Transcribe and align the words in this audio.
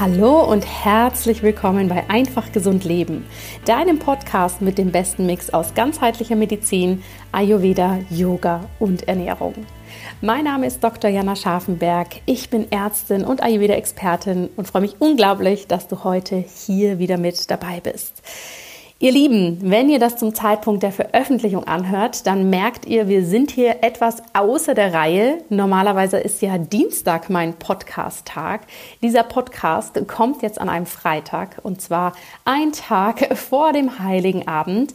Hallo 0.00 0.44
und 0.44 0.64
herzlich 0.64 1.42
willkommen 1.42 1.88
bei 1.88 2.08
Einfach 2.08 2.52
Gesund 2.52 2.84
Leben, 2.84 3.26
deinem 3.64 3.98
Podcast 3.98 4.62
mit 4.62 4.78
dem 4.78 4.92
besten 4.92 5.26
Mix 5.26 5.50
aus 5.50 5.74
ganzheitlicher 5.74 6.36
Medizin, 6.36 7.02
Ayurveda, 7.32 7.98
Yoga 8.08 8.60
und 8.78 9.08
Ernährung. 9.08 9.54
Mein 10.20 10.44
Name 10.44 10.68
ist 10.68 10.84
Dr. 10.84 11.10
Jana 11.10 11.34
Scharfenberg. 11.34 12.20
Ich 12.26 12.48
bin 12.48 12.70
Ärztin 12.70 13.24
und 13.24 13.42
Ayurveda-Expertin 13.42 14.50
und 14.54 14.68
freue 14.68 14.82
mich 14.82 15.00
unglaublich, 15.00 15.66
dass 15.66 15.88
du 15.88 16.04
heute 16.04 16.36
hier 16.36 17.00
wieder 17.00 17.18
mit 17.18 17.50
dabei 17.50 17.80
bist. 17.80 18.22
Ihr 19.00 19.12
Lieben, 19.12 19.58
wenn 19.62 19.88
ihr 19.88 20.00
das 20.00 20.16
zum 20.16 20.34
Zeitpunkt 20.34 20.82
der 20.82 20.90
Veröffentlichung 20.90 21.62
anhört, 21.62 22.26
dann 22.26 22.50
merkt 22.50 22.84
ihr, 22.84 23.06
wir 23.06 23.24
sind 23.24 23.52
hier 23.52 23.84
etwas 23.84 24.16
außer 24.32 24.74
der 24.74 24.92
Reihe. 24.92 25.38
Normalerweise 25.50 26.18
ist 26.18 26.42
ja 26.42 26.58
Dienstag 26.58 27.30
mein 27.30 27.54
Podcast-Tag. 27.54 28.62
Dieser 29.00 29.22
Podcast 29.22 30.04
kommt 30.08 30.42
jetzt 30.42 30.60
an 30.60 30.68
einem 30.68 30.86
Freitag 30.86 31.60
und 31.62 31.80
zwar 31.80 32.12
ein 32.44 32.72
Tag 32.72 33.36
vor 33.38 33.72
dem 33.72 34.00
Heiligen 34.00 34.48
Abend. 34.48 34.92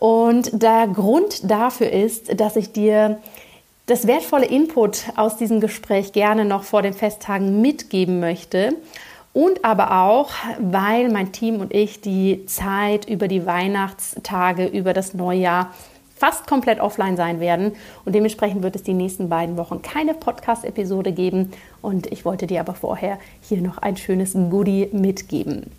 Und 0.00 0.60
der 0.60 0.88
Grund 0.88 1.48
dafür 1.48 1.92
ist, 1.92 2.40
dass 2.40 2.56
ich 2.56 2.72
dir 2.72 3.20
das 3.86 4.08
wertvolle 4.08 4.46
Input 4.46 5.04
aus 5.14 5.36
diesem 5.36 5.60
Gespräch 5.60 6.10
gerne 6.10 6.44
noch 6.44 6.64
vor 6.64 6.82
den 6.82 6.92
Festtagen 6.92 7.60
mitgeben 7.60 8.18
möchte 8.18 8.74
und 9.34 9.64
aber 9.64 10.00
auch, 10.00 10.30
weil 10.58 11.10
mein 11.10 11.32
Team 11.32 11.60
und 11.60 11.74
ich 11.74 12.00
die 12.00 12.46
Zeit 12.46 13.06
über 13.06 13.28
die 13.28 13.44
Weihnachtstage, 13.44 14.64
über 14.64 14.94
das 14.94 15.12
Neujahr 15.12 15.74
fast 16.16 16.46
komplett 16.46 16.80
offline 16.80 17.16
sein 17.16 17.40
werden 17.40 17.72
und 18.04 18.14
dementsprechend 18.14 18.62
wird 18.62 18.76
es 18.76 18.84
die 18.84 18.94
nächsten 18.94 19.28
beiden 19.28 19.58
Wochen 19.58 19.82
keine 19.82 20.14
Podcast-Episode 20.14 21.12
geben 21.12 21.50
und 21.82 22.10
ich 22.12 22.24
wollte 22.24 22.46
dir 22.46 22.60
aber 22.60 22.74
vorher 22.74 23.18
hier 23.42 23.60
noch 23.60 23.78
ein 23.78 23.96
schönes 23.96 24.32
Goodie 24.32 24.88
mitgeben. 24.92 25.70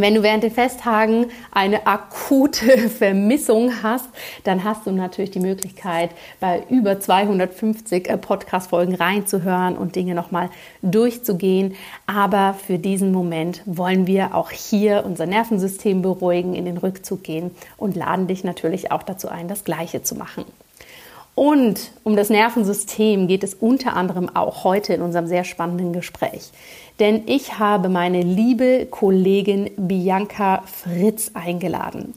Wenn 0.00 0.14
du 0.14 0.22
während 0.22 0.44
den 0.44 0.52
Festtagen 0.52 1.26
eine 1.50 1.88
akute 1.88 2.88
Vermissung 2.88 3.82
hast, 3.82 4.08
dann 4.44 4.62
hast 4.62 4.86
du 4.86 4.92
natürlich 4.92 5.32
die 5.32 5.40
Möglichkeit, 5.40 6.10
bei 6.38 6.62
über 6.70 7.00
250 7.00 8.08
äh, 8.08 8.16
Podcast-Folgen 8.16 8.94
reinzuhören 8.94 9.76
und 9.76 9.96
Dinge 9.96 10.14
nochmal 10.14 10.50
durchzugehen. 10.82 11.74
Aber 12.06 12.54
für 12.54 12.78
diesen 12.78 13.10
Moment 13.10 13.62
wollen 13.66 14.06
wir 14.06 14.36
auch 14.36 14.52
hier 14.52 15.02
unser 15.04 15.26
Nervensystem 15.26 16.00
beruhigen, 16.00 16.54
in 16.54 16.64
den 16.64 16.76
Rückzug 16.76 17.24
gehen 17.24 17.50
und 17.76 17.96
laden 17.96 18.28
dich 18.28 18.44
natürlich 18.44 18.92
auch 18.92 19.02
dazu 19.02 19.26
ein, 19.28 19.48
das 19.48 19.64
Gleiche 19.64 20.02
zu 20.02 20.14
machen. 20.14 20.44
Und 21.38 21.92
um 22.02 22.16
das 22.16 22.30
Nervensystem 22.30 23.28
geht 23.28 23.44
es 23.44 23.54
unter 23.54 23.94
anderem 23.94 24.28
auch 24.34 24.64
heute 24.64 24.92
in 24.92 25.02
unserem 25.02 25.28
sehr 25.28 25.44
spannenden 25.44 25.92
Gespräch. 25.92 26.50
Denn 26.98 27.22
ich 27.26 27.60
habe 27.60 27.88
meine 27.88 28.22
liebe 28.22 28.88
Kollegin 28.90 29.70
Bianca 29.76 30.64
Fritz 30.66 31.30
eingeladen. 31.34 32.14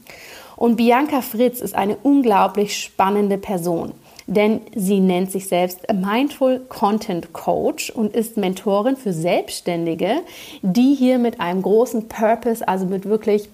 Und 0.56 0.74
Bianca 0.74 1.20
Fritz 1.20 1.60
ist 1.60 1.76
eine 1.76 1.98
unglaublich 2.02 2.76
spannende 2.76 3.38
Person 3.38 3.92
denn 4.28 4.60
sie 4.74 5.00
nennt 5.00 5.32
sich 5.32 5.48
selbst 5.48 5.80
Mindful 5.92 6.60
Content 6.68 7.32
Coach 7.32 7.90
und 7.90 8.14
ist 8.14 8.36
Mentorin 8.36 8.96
für 8.96 9.12
Selbstständige, 9.12 10.20
die 10.62 10.94
hier 10.94 11.18
mit 11.18 11.40
einem 11.40 11.60
großen 11.60 12.06
Purpose, 12.06 12.66
also 12.66 12.86
mit 12.86 13.04
wirklich 13.04 13.48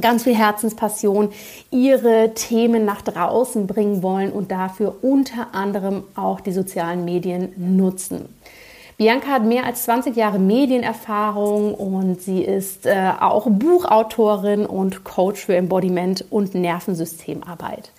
ganz 0.00 0.24
viel 0.24 0.36
Herzenspassion 0.36 1.30
ihre 1.70 2.32
Themen 2.34 2.84
nach 2.84 3.02
draußen 3.02 3.66
bringen 3.66 4.02
wollen 4.02 4.32
und 4.32 4.50
dafür 4.50 4.96
unter 5.02 5.54
anderem 5.54 6.04
auch 6.14 6.40
die 6.40 6.52
sozialen 6.52 7.04
Medien 7.04 7.52
nutzen. 7.56 8.28
Bianca 8.96 9.28
hat 9.28 9.44
mehr 9.44 9.64
als 9.64 9.84
20 9.84 10.14
Jahre 10.14 10.38
Medienerfahrung 10.38 11.74
und 11.74 12.22
sie 12.22 12.42
ist 12.42 12.86
äh, 12.86 13.10
auch 13.20 13.46
Buchautorin 13.50 14.66
und 14.66 15.02
Coach 15.02 15.44
für 15.46 15.56
Embodiment 15.56 16.24
und 16.30 16.54
Nervensystemarbeit. 16.54 17.90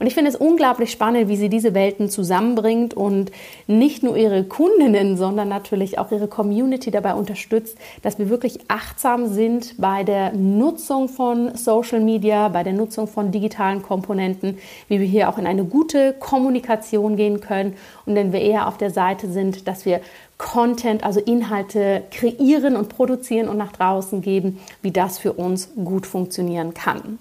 Und 0.00 0.06
ich 0.06 0.14
finde 0.14 0.30
es 0.30 0.36
unglaublich 0.36 0.90
spannend, 0.90 1.28
wie 1.28 1.36
sie 1.36 1.50
diese 1.50 1.74
Welten 1.74 2.08
zusammenbringt 2.08 2.94
und 2.94 3.30
nicht 3.66 4.02
nur 4.02 4.16
ihre 4.16 4.44
Kundinnen, 4.44 5.18
sondern 5.18 5.50
natürlich 5.50 5.98
auch 5.98 6.10
ihre 6.10 6.26
Community 6.26 6.90
dabei 6.90 7.12
unterstützt, 7.12 7.76
dass 8.00 8.18
wir 8.18 8.30
wirklich 8.30 8.60
achtsam 8.68 9.26
sind 9.26 9.74
bei 9.76 10.02
der 10.02 10.32
Nutzung 10.32 11.10
von 11.10 11.54
Social 11.54 12.00
Media, 12.00 12.48
bei 12.48 12.62
der 12.62 12.72
Nutzung 12.72 13.08
von 13.08 13.30
digitalen 13.30 13.82
Komponenten, 13.82 14.56
wie 14.88 15.00
wir 15.00 15.06
hier 15.06 15.28
auch 15.28 15.36
in 15.36 15.46
eine 15.46 15.64
gute 15.64 16.14
Kommunikation 16.14 17.16
gehen 17.16 17.40
können 17.40 17.74
und 18.06 18.14
wenn 18.14 18.32
wir 18.32 18.40
eher 18.40 18.68
auf 18.68 18.78
der 18.78 18.90
Seite 18.90 19.30
sind, 19.30 19.68
dass 19.68 19.84
wir 19.84 20.00
Content, 20.38 21.04
also 21.04 21.20
Inhalte 21.20 22.04
kreieren 22.10 22.74
und 22.74 22.88
produzieren 22.88 23.48
und 23.50 23.58
nach 23.58 23.72
draußen 23.72 24.22
geben, 24.22 24.60
wie 24.80 24.92
das 24.92 25.18
für 25.18 25.34
uns 25.34 25.74
gut 25.74 26.06
funktionieren 26.06 26.72
kann. 26.72 27.18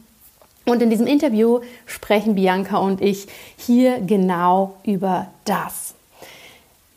Und 0.69 0.83
in 0.83 0.91
diesem 0.91 1.07
Interview 1.07 1.61
sprechen 1.87 2.35
Bianca 2.35 2.77
und 2.77 3.01
ich 3.01 3.27
hier 3.57 3.99
genau 4.01 4.75
über 4.83 5.25
das. 5.43 5.95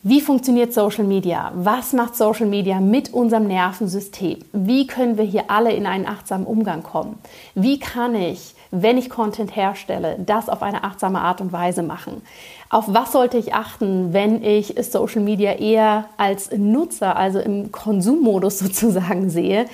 Wie 0.03 0.21
funktioniert 0.21 0.73
Social 0.73 1.05
Media? 1.05 1.51
Was 1.55 1.91
macht 1.93 2.15
Social 2.15 2.45
Media 2.45 2.79
mit 2.79 3.13
unserem 3.13 3.47
Nervensystem? 3.47 4.39
Wie 4.51 4.85
können 4.85 5.17
wir 5.17 5.23
hier 5.23 5.45
alle 5.47 5.71
in 5.71 5.87
einen 5.87 6.05
achtsamen 6.05 6.45
Umgang 6.45 6.83
kommen? 6.83 7.17
Wie 7.55 7.79
kann 7.79 8.13
ich, 8.13 8.53
wenn 8.69 8.99
ich 8.99 9.09
Content 9.09 9.55
herstelle, 9.55 10.17
das 10.23 10.49
auf 10.49 10.61
eine 10.61 10.83
achtsame 10.83 11.21
Art 11.21 11.41
und 11.41 11.51
Weise 11.51 11.81
machen? 11.81 12.21
Auf 12.69 12.85
was 12.89 13.11
sollte 13.11 13.37
ich 13.37 13.55
achten, 13.55 14.13
wenn 14.13 14.43
ich 14.43 14.75
Social 14.81 15.21
Media 15.21 15.53
eher 15.53 16.05
als 16.17 16.51
Nutzer, 16.51 17.15
also 17.15 17.39
im 17.39 17.71
Konsummodus 17.71 18.59
sozusagen 18.59 19.31
sehe? 19.31 19.65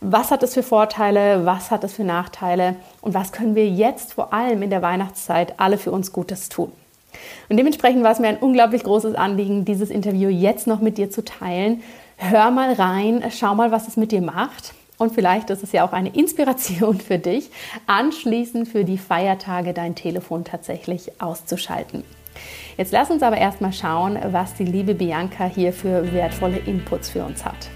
Was 0.00 0.30
hat 0.30 0.42
es 0.42 0.54
für 0.54 0.62
Vorteile? 0.62 1.46
Was 1.46 1.70
hat 1.70 1.84
es 1.84 1.94
für 1.94 2.04
Nachteile? 2.04 2.76
Und 3.06 3.14
was 3.14 3.30
können 3.30 3.54
wir 3.54 3.68
jetzt 3.68 4.14
vor 4.14 4.32
allem 4.32 4.62
in 4.62 4.70
der 4.70 4.82
Weihnachtszeit 4.82 5.60
alle 5.60 5.78
für 5.78 5.92
uns 5.92 6.10
Gutes 6.10 6.48
tun? 6.48 6.72
Und 7.48 7.56
dementsprechend 7.56 8.02
war 8.02 8.10
es 8.10 8.18
mir 8.18 8.26
ein 8.26 8.38
unglaublich 8.38 8.82
großes 8.82 9.14
Anliegen, 9.14 9.64
dieses 9.64 9.90
Interview 9.90 10.28
jetzt 10.28 10.66
noch 10.66 10.80
mit 10.80 10.98
dir 10.98 11.08
zu 11.08 11.24
teilen. 11.24 11.84
Hör 12.16 12.50
mal 12.50 12.72
rein, 12.72 13.22
schau 13.30 13.54
mal, 13.54 13.70
was 13.70 13.86
es 13.86 13.96
mit 13.96 14.10
dir 14.10 14.22
macht. 14.22 14.74
Und 14.98 15.14
vielleicht 15.14 15.50
ist 15.50 15.62
es 15.62 15.70
ja 15.70 15.86
auch 15.86 15.92
eine 15.92 16.08
Inspiration 16.08 16.98
für 16.98 17.18
dich, 17.18 17.48
anschließend 17.86 18.66
für 18.66 18.82
die 18.82 18.98
Feiertage 18.98 19.72
dein 19.72 19.94
Telefon 19.94 20.42
tatsächlich 20.42 21.22
auszuschalten. 21.22 22.02
Jetzt 22.76 22.90
lass 22.90 23.08
uns 23.08 23.22
aber 23.22 23.36
erstmal 23.36 23.72
schauen, 23.72 24.18
was 24.32 24.54
die 24.54 24.64
liebe 24.64 24.94
Bianca 24.96 25.44
hier 25.44 25.72
für 25.72 26.12
wertvolle 26.12 26.58
Inputs 26.58 27.10
für 27.10 27.24
uns 27.24 27.44
hat. 27.44 27.68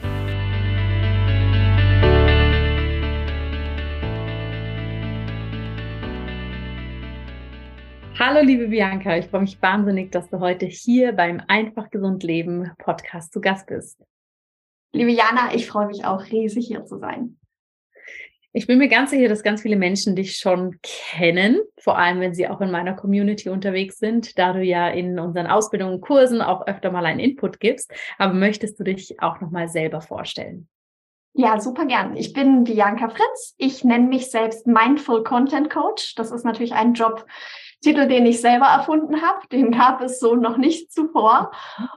Hallo 8.22 8.42
liebe 8.42 8.68
Bianca, 8.68 9.16
ich 9.16 9.28
freue 9.28 9.40
mich 9.40 9.62
wahnsinnig, 9.62 10.12
dass 10.12 10.28
du 10.28 10.40
heute 10.40 10.66
hier 10.66 11.12
beim 11.12 11.40
Einfach 11.48 11.88
Gesund 11.88 12.22
Leben 12.22 12.70
Podcast 12.76 13.32
zu 13.32 13.40
Gast 13.40 13.66
bist. 13.66 13.98
Liebe 14.92 15.10
Jana, 15.10 15.54
ich 15.54 15.66
freue 15.66 15.86
mich 15.86 16.04
auch 16.04 16.22
riesig 16.30 16.66
hier 16.66 16.84
zu 16.84 16.98
sein. 16.98 17.38
Ich 18.52 18.66
bin 18.66 18.76
mir 18.76 18.88
ganz 18.88 19.08
sicher, 19.08 19.28
dass 19.28 19.42
ganz 19.42 19.62
viele 19.62 19.76
Menschen 19.76 20.16
dich 20.16 20.36
schon 20.36 20.78
kennen, 20.82 21.62
vor 21.78 21.96
allem 21.96 22.20
wenn 22.20 22.34
sie 22.34 22.46
auch 22.46 22.60
in 22.60 22.70
meiner 22.70 22.92
Community 22.92 23.48
unterwegs 23.48 23.96
sind, 23.96 24.38
da 24.38 24.52
du 24.52 24.62
ja 24.62 24.88
in 24.88 25.18
unseren 25.18 25.46
Ausbildungen 25.46 25.94
und 25.94 26.00
Kursen 26.02 26.42
auch 26.42 26.66
öfter 26.66 26.90
mal 26.90 27.06
einen 27.06 27.20
Input 27.20 27.58
gibst. 27.58 27.90
Aber 28.18 28.34
möchtest 28.34 28.78
du 28.78 28.84
dich 28.84 29.18
auch 29.22 29.40
nochmal 29.40 29.68
selber 29.68 30.02
vorstellen? 30.02 30.68
Ja, 31.32 31.58
super 31.58 31.86
gern. 31.86 32.16
Ich 32.16 32.34
bin 32.34 32.64
Bianca 32.64 33.08
Fritz. 33.08 33.54
Ich 33.56 33.82
nenne 33.82 34.08
mich 34.08 34.30
selbst 34.30 34.66
Mindful 34.66 35.22
Content 35.22 35.70
Coach. 35.70 36.16
Das 36.16 36.32
ist 36.32 36.44
natürlich 36.44 36.74
ein 36.74 36.92
Job, 36.92 37.24
Titel, 37.80 38.08
den 38.08 38.26
ich 38.26 38.40
selber 38.40 38.66
erfunden 38.66 39.22
habe. 39.22 39.46
Den 39.48 39.70
gab 39.70 40.02
es 40.02 40.20
so 40.20 40.34
noch 40.34 40.58
nicht 40.58 40.92
zuvor. 40.92 41.50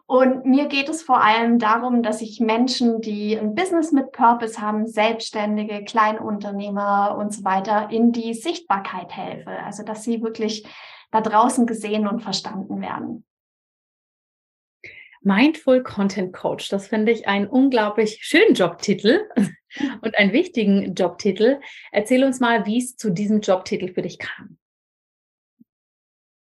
Und 0.06 0.46
mir 0.46 0.68
geht 0.68 0.88
es 0.88 1.04
vor 1.04 1.22
allem 1.22 1.60
darum, 1.60 2.04
dass 2.04 2.22
ich 2.22 2.40
Menschen, 2.40 3.02
die 3.02 3.38
ein 3.38 3.54
Business 3.54 3.92
mit 3.92 4.12
Purpose 4.12 4.62
haben, 4.62 4.88
Selbstständige, 4.88 5.84
Kleinunternehmer 5.84 7.18
und 7.18 7.34
so 7.34 7.44
weiter, 7.44 7.90
in 7.92 8.12
die 8.14 8.34
Sichtbarkeit 8.34 9.16
helfe. 9.16 9.52
Also, 9.66 9.84
dass 9.84 10.04
sie 10.04 10.24
wirklich 10.24 10.66
da 11.12 11.22
draußen 11.22 11.68
gesehen 11.68 12.08
und 12.08 12.22
verstanden 12.22 12.82
werden. 12.82 13.26
Mindful 15.22 15.84
Content 15.84 16.34
Coach. 16.34 16.70
Das 16.70 16.88
finde 16.88 17.12
ich 17.12 17.28
einen 17.28 17.48
unglaublich 17.48 18.20
schönen 18.22 18.56
Jobtitel 18.56 19.22
und 20.02 20.18
einen 20.18 20.34
wichtigen 20.34 20.96
Jobtitel. 20.96 21.60
Erzähl 21.92 22.24
uns 22.24 22.40
mal, 22.40 22.66
wie 22.66 22.78
es 22.78 22.98
zu 22.98 23.10
diesem 23.10 23.42
Jobtitel 23.42 23.94
für 23.94 24.02
dich 24.02 24.20
kam. 24.20 24.58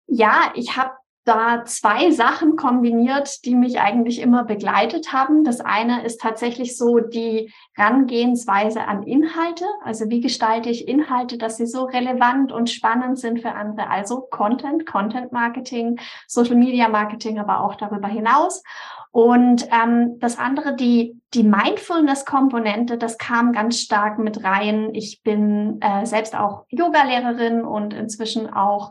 Ja, 0.06 0.52
ich 0.54 0.76
habe 0.76 0.92
da 1.24 1.64
zwei 1.64 2.10
Sachen 2.10 2.56
kombiniert, 2.56 3.44
die 3.46 3.54
mich 3.54 3.80
eigentlich 3.80 4.20
immer 4.20 4.44
begleitet 4.44 5.12
haben. 5.12 5.42
Das 5.42 5.60
eine 5.60 6.04
ist 6.04 6.20
tatsächlich 6.20 6.76
so 6.76 6.98
die 6.98 7.50
Rangehensweise 7.78 8.86
an 8.86 9.02
Inhalte. 9.04 9.64
Also 9.82 10.10
wie 10.10 10.20
gestalte 10.20 10.68
ich 10.68 10.86
Inhalte, 10.86 11.38
dass 11.38 11.56
sie 11.56 11.66
so 11.66 11.84
relevant 11.84 12.52
und 12.52 12.68
spannend 12.68 13.18
sind 13.18 13.40
für 13.40 13.52
andere. 13.52 13.88
Also 13.88 14.20
Content, 14.30 14.84
Content 14.84 15.32
Marketing, 15.32 15.98
Social 16.26 16.56
Media 16.56 16.88
Marketing, 16.88 17.38
aber 17.38 17.60
auch 17.60 17.74
darüber 17.74 18.08
hinaus. 18.08 18.62
Und 19.10 19.68
ähm, 19.70 20.18
das 20.18 20.38
andere, 20.38 20.74
die, 20.74 21.20
die 21.34 21.44
Mindfulness-Komponente, 21.44 22.98
das 22.98 23.16
kam 23.16 23.52
ganz 23.52 23.78
stark 23.78 24.18
mit 24.18 24.42
rein. 24.42 24.90
Ich 24.92 25.22
bin 25.22 25.80
äh, 25.80 26.04
selbst 26.04 26.34
auch 26.34 26.64
Yoga-Lehrerin 26.68 27.64
und 27.64 27.94
inzwischen 27.94 28.52
auch 28.52 28.90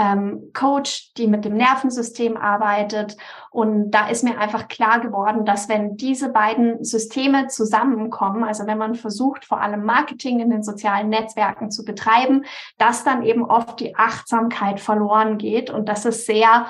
ähm, 0.00 0.50
Coach, 0.54 1.12
die 1.14 1.26
mit 1.26 1.44
dem 1.44 1.54
Nervensystem 1.54 2.38
arbeitet. 2.38 3.18
Und 3.50 3.90
da 3.90 4.08
ist 4.08 4.24
mir 4.24 4.38
einfach 4.38 4.68
klar 4.68 5.00
geworden, 5.00 5.44
dass 5.44 5.68
wenn 5.68 5.96
diese 5.96 6.30
beiden 6.30 6.82
Systeme 6.82 7.48
zusammenkommen, 7.48 8.42
also 8.44 8.66
wenn 8.66 8.78
man 8.78 8.94
versucht, 8.94 9.44
vor 9.44 9.60
allem 9.60 9.84
Marketing 9.84 10.40
in 10.40 10.48
den 10.48 10.62
sozialen 10.62 11.10
Netzwerken 11.10 11.70
zu 11.70 11.84
betreiben, 11.84 12.46
dass 12.78 13.04
dann 13.04 13.22
eben 13.24 13.44
oft 13.44 13.78
die 13.78 13.94
Achtsamkeit 13.94 14.80
verloren 14.80 15.36
geht 15.36 15.68
und 15.68 15.86
dass 15.86 16.06
es 16.06 16.24
sehr 16.24 16.66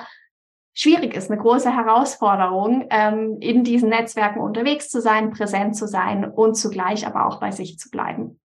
schwierig 0.73 1.15
ist, 1.15 1.31
eine 1.31 1.39
große 1.39 1.73
Herausforderung, 1.73 2.87
ähm, 2.89 3.37
in 3.39 3.63
diesen 3.63 3.89
Netzwerken 3.89 4.41
unterwegs 4.41 4.89
zu 4.89 4.99
sein, 4.99 5.31
präsent 5.31 5.77
zu 5.77 5.87
sein 5.87 6.29
und 6.29 6.55
zugleich 6.55 7.07
aber 7.07 7.27
auch 7.27 7.39
bei 7.39 7.51
sich 7.51 7.79
zu 7.79 7.89
bleiben. 7.89 8.40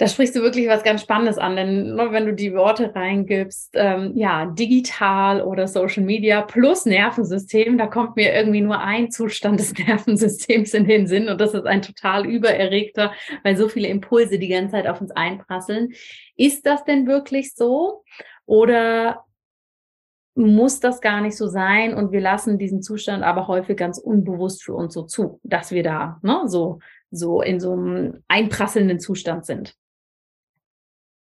Da 0.00 0.06
sprichst 0.06 0.34
du 0.34 0.40
wirklich 0.40 0.66
was 0.66 0.82
ganz 0.82 1.02
Spannendes 1.02 1.36
an, 1.36 1.56
denn 1.56 1.94
nur 1.94 2.10
wenn 2.10 2.24
du 2.24 2.32
die 2.32 2.54
Worte 2.54 2.94
reingibst, 2.94 3.72
ähm, 3.74 4.12
ja, 4.14 4.46
digital 4.46 5.42
oder 5.42 5.68
Social 5.68 6.02
Media 6.02 6.40
plus 6.40 6.86
Nervensystem, 6.86 7.76
da 7.76 7.86
kommt 7.86 8.16
mir 8.16 8.32
irgendwie 8.32 8.62
nur 8.62 8.80
ein 8.80 9.10
Zustand 9.10 9.60
des 9.60 9.74
Nervensystems 9.78 10.72
in 10.72 10.86
den 10.86 11.06
Sinn 11.06 11.28
und 11.28 11.38
das 11.38 11.52
ist 11.52 11.66
ein 11.66 11.82
total 11.82 12.24
übererregter, 12.24 13.12
weil 13.44 13.58
so 13.58 13.68
viele 13.68 13.88
Impulse 13.88 14.38
die 14.38 14.48
ganze 14.48 14.70
Zeit 14.70 14.86
auf 14.86 15.02
uns 15.02 15.10
einprasseln. 15.10 15.92
Ist 16.34 16.64
das 16.64 16.82
denn 16.84 17.06
wirklich 17.06 17.54
so? 17.54 18.02
Oder 18.46 19.26
muss 20.34 20.80
das 20.80 21.02
gar 21.02 21.20
nicht 21.20 21.36
so 21.36 21.46
sein 21.46 21.92
und 21.92 22.10
wir 22.10 22.22
lassen 22.22 22.56
diesen 22.56 22.80
Zustand 22.80 23.22
aber 23.22 23.48
häufig 23.48 23.76
ganz 23.76 23.98
unbewusst 23.98 24.62
für 24.62 24.72
uns 24.72 24.94
so 24.94 25.02
zu, 25.02 25.40
dass 25.42 25.72
wir 25.72 25.82
da 25.82 26.18
ne, 26.22 26.44
so, 26.46 26.78
so 27.10 27.42
in 27.42 27.60
so 27.60 27.74
einem 27.74 28.24
einprasselnden 28.28 28.98
Zustand 28.98 29.44
sind. 29.44 29.76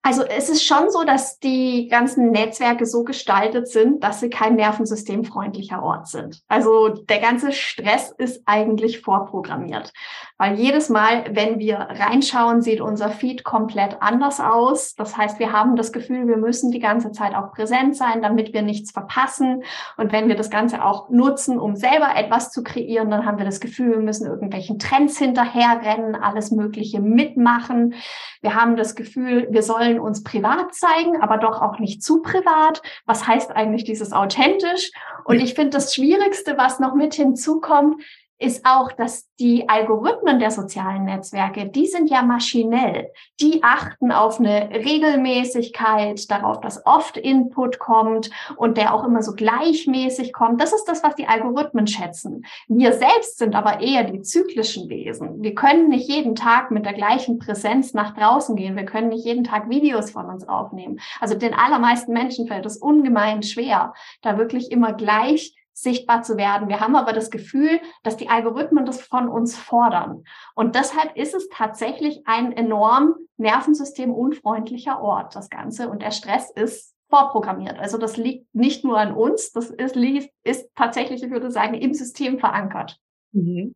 Also 0.01 0.23
es 0.23 0.47
ist 0.47 0.63
schon 0.63 0.89
so, 0.89 1.03
dass 1.03 1.39
die 1.39 1.89
ganzen 1.89 2.31
Netzwerke 2.31 2.85
so 2.85 3.03
gestaltet 3.03 3.67
sind, 3.67 4.01
dass 4.01 4.21
sie 4.21 4.29
kein 4.29 4.55
nervensystemfreundlicher 4.55 5.83
Ort 5.83 6.07
sind. 6.07 6.41
Also 6.47 6.87
der 6.87 7.19
ganze 7.19 7.51
Stress 7.51 8.11
ist 8.17 8.41
eigentlich 8.45 9.01
vorprogrammiert. 9.01 9.91
Weil 10.37 10.57
jedes 10.57 10.87
Mal, 10.87 11.25
wenn 11.31 11.59
wir 11.59 11.79
reinschauen, 11.79 12.61
sieht 12.61 12.79
unser 12.79 13.09
Feed 13.09 13.43
komplett 13.43 14.01
anders 14.01 14.39
aus. 14.39 14.95
Das 14.95 15.17
heißt, 15.17 15.37
wir 15.37 15.51
haben 15.51 15.75
das 15.75 15.91
Gefühl, 15.91 16.27
wir 16.27 16.37
müssen 16.37 16.71
die 16.71 16.79
ganze 16.79 17.11
Zeit 17.11 17.35
auch 17.35 17.51
präsent 17.51 17.97
sein, 17.97 18.21
damit 18.21 18.53
wir 18.53 18.61
nichts 18.61 18.91
verpassen. 18.91 19.63
Und 19.97 20.13
wenn 20.13 20.29
wir 20.29 20.35
das 20.35 20.49
Ganze 20.49 20.83
auch 20.85 21.09
nutzen, 21.09 21.59
um 21.59 21.75
selber 21.75 22.15
etwas 22.15 22.51
zu 22.51 22.63
kreieren, 22.63 23.11
dann 23.11 23.25
haben 23.25 23.37
wir 23.37 23.45
das 23.45 23.59
Gefühl, 23.59 23.91
wir 23.91 23.99
müssen 23.99 24.27
irgendwelchen 24.27 24.79
Trends 24.79 25.17
hinterherrennen, 25.17 26.15
alles 26.15 26.51
Mögliche 26.51 27.01
mitmachen. 27.01 27.95
Wir 28.41 28.55
haben 28.55 28.77
das 28.77 28.95
Gefühl, 28.95 29.49
wir 29.51 29.61
sollen 29.61 29.88
uns 29.97 30.23
privat 30.23 30.75
zeigen, 30.75 31.21
aber 31.21 31.37
doch 31.37 31.61
auch 31.61 31.79
nicht 31.79 32.03
zu 32.03 32.21
privat. 32.21 32.81
Was 33.05 33.25
heißt 33.25 33.51
eigentlich 33.51 33.85
dieses 33.85 34.11
authentisch? 34.11 34.91
Und 35.23 35.39
ich 35.39 35.53
finde, 35.53 35.71
das 35.71 35.95
Schwierigste, 35.95 36.57
was 36.57 36.79
noch 36.79 36.93
mit 36.93 37.15
hinzukommt, 37.15 38.03
ist 38.39 38.65
auch, 38.65 38.93
dass 38.93 39.27
die 39.37 39.67
Algorithmen 39.67 40.39
der 40.39 40.49
sozialen 40.51 41.03
Netzwerke, 41.03 41.67
die 41.67 41.87
sind 41.87 42.09
ja 42.09 42.21
maschinell. 42.21 43.11
Die 43.41 43.61
achten 43.63 44.11
auf 44.11 44.39
eine 44.39 44.69
Regelmäßigkeit, 44.71 46.31
darauf, 46.31 46.61
dass 46.61 46.85
oft 46.85 47.17
Input 47.17 47.79
kommt 47.79 48.29
und 48.55 48.77
der 48.77 48.93
auch 48.93 49.03
immer 49.03 49.21
so 49.21 49.33
gleichmäßig 49.33 50.31
kommt. 50.31 50.61
Das 50.61 50.73
ist 50.73 50.85
das, 50.85 51.03
was 51.03 51.15
die 51.15 51.27
Algorithmen 51.27 51.85
schätzen. 51.87 52.45
Wir 52.67 52.93
selbst 52.93 53.37
sind 53.37 53.55
aber 53.55 53.81
eher 53.81 54.05
die 54.05 54.21
zyklischen 54.21 54.89
Wesen. 54.89 55.43
Wir 55.43 55.53
können 55.53 55.89
nicht 55.89 56.09
jeden 56.09 56.35
Tag 56.35 56.71
mit 56.71 56.85
der 56.85 56.93
gleichen 56.93 57.39
Präsenz 57.39 57.93
nach 57.93 58.15
draußen 58.15 58.55
gehen. 58.55 58.77
Wir 58.77 58.85
können 58.85 59.09
nicht 59.09 59.25
jeden 59.25 59.43
Tag 59.43 59.69
Videos 59.69 60.11
von 60.11 60.27
uns 60.27 60.47
aufnehmen. 60.47 60.99
Also 61.19 61.35
den 61.35 61.53
allermeisten 61.53 62.13
Menschen 62.13 62.47
fällt 62.47 62.65
es 62.65 62.77
ungemein 62.77 63.43
schwer, 63.43 63.93
da 64.21 64.37
wirklich 64.37 64.71
immer 64.71 64.93
gleich 64.93 65.55
sichtbar 65.81 66.23
zu 66.23 66.37
werden. 66.37 66.69
Wir 66.69 66.79
haben 66.79 66.95
aber 66.95 67.13
das 67.13 67.29
Gefühl, 67.29 67.79
dass 68.03 68.17
die 68.17 68.29
Algorithmen 68.29 68.85
das 68.85 69.01
von 69.01 69.29
uns 69.29 69.57
fordern. 69.57 70.23
Und 70.55 70.75
deshalb 70.75 71.15
ist 71.15 71.33
es 71.33 71.47
tatsächlich 71.49 72.21
ein 72.25 72.51
enorm 72.51 73.15
nervensystemunfreundlicher 73.37 75.01
Ort, 75.01 75.35
das 75.35 75.49
Ganze. 75.49 75.89
Und 75.89 76.01
der 76.01 76.11
Stress 76.11 76.51
ist 76.51 76.95
vorprogrammiert. 77.09 77.79
Also 77.79 77.97
das 77.97 78.17
liegt 78.17 78.53
nicht 78.53 78.83
nur 78.83 78.97
an 78.97 79.13
uns, 79.13 79.51
das 79.51 79.69
ist, 79.71 79.95
ist 80.43 80.69
tatsächlich, 80.75 81.23
ich 81.23 81.31
würde 81.31 81.51
sagen, 81.51 81.73
im 81.73 81.93
System 81.93 82.39
verankert. 82.39 82.97
Mhm. 83.31 83.73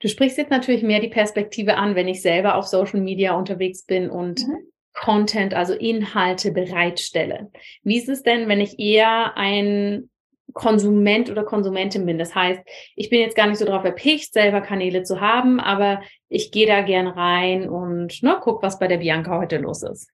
Du 0.00 0.08
sprichst 0.08 0.38
jetzt 0.38 0.50
natürlich 0.50 0.82
mehr 0.82 1.00
die 1.00 1.08
Perspektive 1.08 1.76
an, 1.76 1.94
wenn 1.94 2.08
ich 2.08 2.22
selber 2.22 2.56
auf 2.56 2.66
Social 2.66 3.00
Media 3.00 3.34
unterwegs 3.34 3.84
bin 3.84 4.10
und 4.10 4.46
mhm. 4.46 4.56
Content, 4.92 5.54
also 5.54 5.74
Inhalte 5.74 6.52
bereitstelle. 6.52 7.50
Wie 7.82 7.98
ist 7.98 8.08
es 8.08 8.22
denn, 8.22 8.48
wenn 8.48 8.60
ich 8.60 8.78
eher 8.78 9.36
ein 9.36 10.08
Konsument 10.52 11.30
oder 11.30 11.44
Konsumentin 11.44 12.06
bin. 12.06 12.18
Das 12.18 12.34
heißt, 12.34 12.60
ich 12.94 13.10
bin 13.10 13.20
jetzt 13.20 13.36
gar 13.36 13.46
nicht 13.46 13.58
so 13.58 13.64
drauf 13.64 13.84
erpicht, 13.84 14.32
selber 14.32 14.60
Kanäle 14.60 15.02
zu 15.02 15.20
haben, 15.20 15.60
aber 15.60 16.00
ich 16.28 16.50
gehe 16.50 16.66
da 16.66 16.82
gern 16.82 17.08
rein 17.08 17.68
und 17.68 18.22
ne, 18.22 18.38
guck, 18.40 18.62
was 18.62 18.78
bei 18.78 18.88
der 18.88 18.98
Bianca 18.98 19.38
heute 19.38 19.58
los 19.58 19.82
ist. 19.82 20.10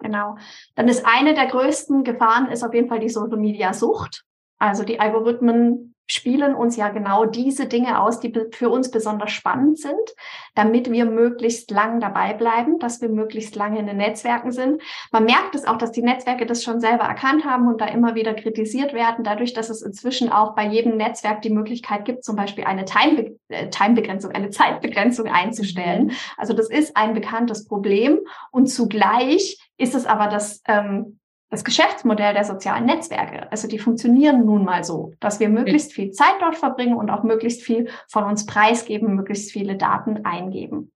Genau. 0.00 0.36
Dann 0.74 0.88
ist 0.88 1.06
eine 1.06 1.34
der 1.34 1.46
größten 1.46 2.04
Gefahren 2.04 2.50
ist 2.50 2.62
auf 2.62 2.74
jeden 2.74 2.88
Fall 2.88 3.00
die 3.00 3.08
Social 3.08 3.38
Media 3.38 3.72
Sucht. 3.72 4.24
Also 4.58 4.84
die 4.84 5.00
Algorithmen 5.00 5.93
spielen 6.06 6.54
uns 6.54 6.76
ja 6.76 6.88
genau 6.90 7.24
diese 7.24 7.66
Dinge 7.66 8.00
aus, 8.00 8.20
die 8.20 8.32
für 8.52 8.68
uns 8.68 8.90
besonders 8.90 9.32
spannend 9.32 9.78
sind, 9.78 10.14
damit 10.54 10.90
wir 10.90 11.06
möglichst 11.06 11.70
lang 11.70 12.00
dabei 12.00 12.34
bleiben, 12.34 12.78
dass 12.78 13.00
wir 13.00 13.08
möglichst 13.08 13.56
lange 13.56 13.78
in 13.78 13.86
den 13.86 13.96
Netzwerken 13.96 14.52
sind. 14.52 14.82
Man 15.12 15.24
merkt 15.24 15.54
es 15.54 15.64
auch, 15.64 15.78
dass 15.78 15.92
die 15.92 16.02
Netzwerke 16.02 16.46
das 16.46 16.62
schon 16.62 16.80
selber 16.80 17.04
erkannt 17.04 17.44
haben 17.44 17.68
und 17.68 17.80
da 17.80 17.86
immer 17.86 18.14
wieder 18.14 18.34
kritisiert 18.34 18.92
werden, 18.92 19.24
dadurch, 19.24 19.54
dass 19.54 19.70
es 19.70 19.82
inzwischen 19.82 20.30
auch 20.30 20.54
bei 20.54 20.66
jedem 20.66 20.96
Netzwerk 20.96 21.42
die 21.42 21.50
Möglichkeit 21.50 22.04
gibt, 22.04 22.24
zum 22.24 22.36
Beispiel 22.36 22.64
eine 22.64 22.84
Time 22.84 23.36
äh, 23.48 23.70
Timebegrenzung, 23.70 24.32
eine 24.32 24.50
Zeitbegrenzung 24.50 25.26
einzustellen. 25.26 26.06
Mhm. 26.06 26.12
Also 26.36 26.52
das 26.52 26.68
ist 26.68 26.96
ein 26.96 27.14
bekanntes 27.14 27.66
Problem 27.66 28.20
und 28.50 28.66
zugleich 28.66 29.58
ist 29.76 29.94
es 29.94 30.06
aber 30.06 30.28
das 30.28 30.62
ähm, 30.68 31.18
das 31.50 31.64
Geschäftsmodell 31.64 32.34
der 32.34 32.44
sozialen 32.44 32.86
Netzwerke. 32.86 33.50
Also 33.52 33.68
die 33.68 33.78
funktionieren 33.78 34.44
nun 34.44 34.64
mal 34.64 34.82
so, 34.82 35.12
dass 35.20 35.40
wir 35.40 35.48
möglichst 35.48 35.92
viel 35.92 36.10
Zeit 36.10 36.34
dort 36.40 36.56
verbringen 36.56 36.96
und 36.96 37.10
auch 37.10 37.22
möglichst 37.22 37.62
viel 37.62 37.88
von 38.08 38.24
uns 38.24 38.46
preisgeben, 38.46 39.14
möglichst 39.14 39.52
viele 39.52 39.76
Daten 39.76 40.24
eingeben. 40.24 40.90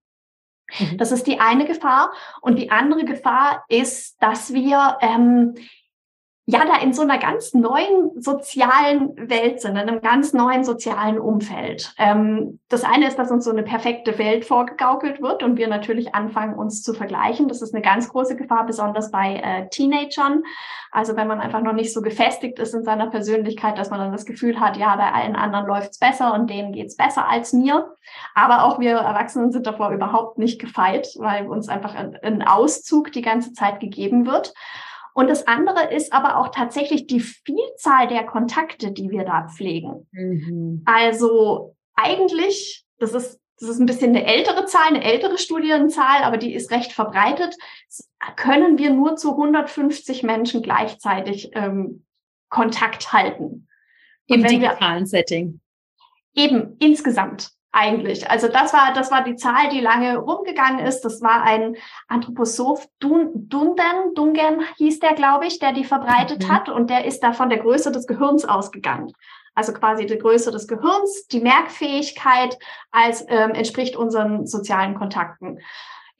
Mhm. 0.78 0.98
Das 0.98 1.12
ist 1.12 1.26
die 1.26 1.40
eine 1.40 1.64
Gefahr. 1.64 2.12
Und 2.40 2.58
die 2.58 2.70
andere 2.70 3.04
Gefahr 3.04 3.64
ist, 3.68 4.20
dass 4.22 4.52
wir 4.52 4.98
ähm, 5.00 5.54
ja 6.50 6.64
da 6.64 6.78
in 6.82 6.94
so 6.94 7.02
einer 7.02 7.18
ganz 7.18 7.52
neuen 7.52 8.22
sozialen 8.22 9.28
Welt 9.28 9.60
sind, 9.60 9.72
in 9.72 9.86
einem 9.86 10.00
ganz 10.00 10.32
neuen 10.32 10.64
sozialen 10.64 11.18
Umfeld. 11.18 11.92
Ähm, 11.98 12.58
das 12.70 12.84
eine 12.84 13.06
ist, 13.06 13.18
dass 13.18 13.30
uns 13.30 13.44
so 13.44 13.50
eine 13.50 13.62
perfekte 13.62 14.18
Welt 14.18 14.46
vorgegaukelt 14.46 15.20
wird 15.20 15.42
und 15.42 15.58
wir 15.58 15.68
natürlich 15.68 16.14
anfangen, 16.14 16.54
uns 16.54 16.82
zu 16.82 16.94
vergleichen. 16.94 17.48
Das 17.48 17.60
ist 17.60 17.74
eine 17.74 17.82
ganz 17.82 18.08
große 18.08 18.34
Gefahr, 18.34 18.64
besonders 18.64 19.10
bei 19.10 19.34
äh, 19.36 19.68
Teenagern. 19.68 20.42
Also 20.90 21.16
wenn 21.16 21.28
man 21.28 21.38
einfach 21.38 21.60
noch 21.60 21.74
nicht 21.74 21.92
so 21.92 22.00
gefestigt 22.00 22.58
ist 22.58 22.72
in 22.72 22.82
seiner 22.82 23.08
Persönlichkeit, 23.08 23.76
dass 23.76 23.90
man 23.90 24.00
dann 24.00 24.12
das 24.12 24.24
Gefühl 24.24 24.58
hat, 24.58 24.78
ja, 24.78 24.96
bei 24.96 25.12
allen 25.12 25.36
anderen 25.36 25.66
läuft's 25.66 25.98
besser 25.98 26.32
und 26.32 26.48
denen 26.48 26.72
geht's 26.72 26.96
besser 26.96 27.28
als 27.28 27.52
mir. 27.52 27.94
Aber 28.34 28.64
auch 28.64 28.78
wir 28.78 28.92
Erwachsenen 28.92 29.52
sind 29.52 29.66
davor 29.66 29.90
überhaupt 29.90 30.38
nicht 30.38 30.58
gefeit, 30.58 31.08
weil 31.18 31.46
uns 31.46 31.68
einfach 31.68 31.94
ein, 31.94 32.16
ein 32.22 32.40
Auszug 32.40 33.12
die 33.12 33.20
ganze 33.20 33.52
Zeit 33.52 33.80
gegeben 33.80 34.26
wird. 34.26 34.54
Und 35.18 35.28
das 35.28 35.48
andere 35.48 35.92
ist 35.92 36.12
aber 36.12 36.36
auch 36.36 36.52
tatsächlich 36.52 37.08
die 37.08 37.18
Vielzahl 37.18 38.06
der 38.06 38.22
Kontakte, 38.24 38.92
die 38.92 39.10
wir 39.10 39.24
da 39.24 39.48
pflegen. 39.48 40.06
Mhm. 40.12 40.84
Also 40.84 41.74
eigentlich, 41.96 42.84
das 42.98 43.14
ist 43.14 43.40
das 43.58 43.68
ist 43.68 43.80
ein 43.80 43.86
bisschen 43.86 44.10
eine 44.10 44.24
ältere 44.24 44.66
Zahl, 44.66 44.86
eine 44.86 45.02
ältere 45.02 45.36
Studienzahl, 45.36 46.22
aber 46.22 46.36
die 46.36 46.54
ist 46.54 46.70
recht 46.70 46.92
verbreitet, 46.92 47.56
können 48.36 48.78
wir 48.78 48.90
nur 48.90 49.16
zu 49.16 49.32
150 49.32 50.22
Menschen 50.22 50.62
gleichzeitig 50.62 51.50
ähm, 51.54 52.06
Kontakt 52.48 53.12
halten. 53.12 53.66
Im 54.26 54.44
digitalen 54.44 55.00
wir, 55.00 55.06
Setting. 55.06 55.60
Eben, 56.36 56.76
insgesamt 56.78 57.50
eigentlich. 57.72 58.30
Also 58.30 58.48
das 58.48 58.72
war, 58.72 58.92
das 58.94 59.10
war 59.10 59.22
die 59.22 59.36
Zahl, 59.36 59.68
die 59.70 59.80
lange 59.80 60.16
rumgegangen 60.18 60.84
ist. 60.84 61.02
Das 61.02 61.20
war 61.20 61.42
ein 61.42 61.76
Anthroposoph 62.08 62.86
Dun, 62.98 63.30
Dunden, 63.34 64.14
Dungen 64.14 64.62
hieß 64.76 65.00
der, 65.00 65.14
glaube 65.14 65.46
ich, 65.46 65.58
der 65.58 65.72
die 65.72 65.84
verbreitet 65.84 66.44
mhm. 66.44 66.52
hat 66.52 66.68
und 66.68 66.90
der 66.90 67.04
ist 67.04 67.20
da 67.20 67.32
von 67.32 67.50
der 67.50 67.58
Größe 67.58 67.92
des 67.92 68.06
Gehirns 68.06 68.44
ausgegangen. 68.44 69.12
Also 69.54 69.72
quasi 69.72 70.06
die 70.06 70.18
Größe 70.18 70.52
des 70.52 70.68
Gehirns, 70.68 71.26
die 71.26 71.40
Merkfähigkeit 71.40 72.56
als 72.92 73.24
ähm, 73.28 73.50
entspricht 73.50 73.96
unseren 73.96 74.46
sozialen 74.46 74.94
Kontakten. 74.94 75.58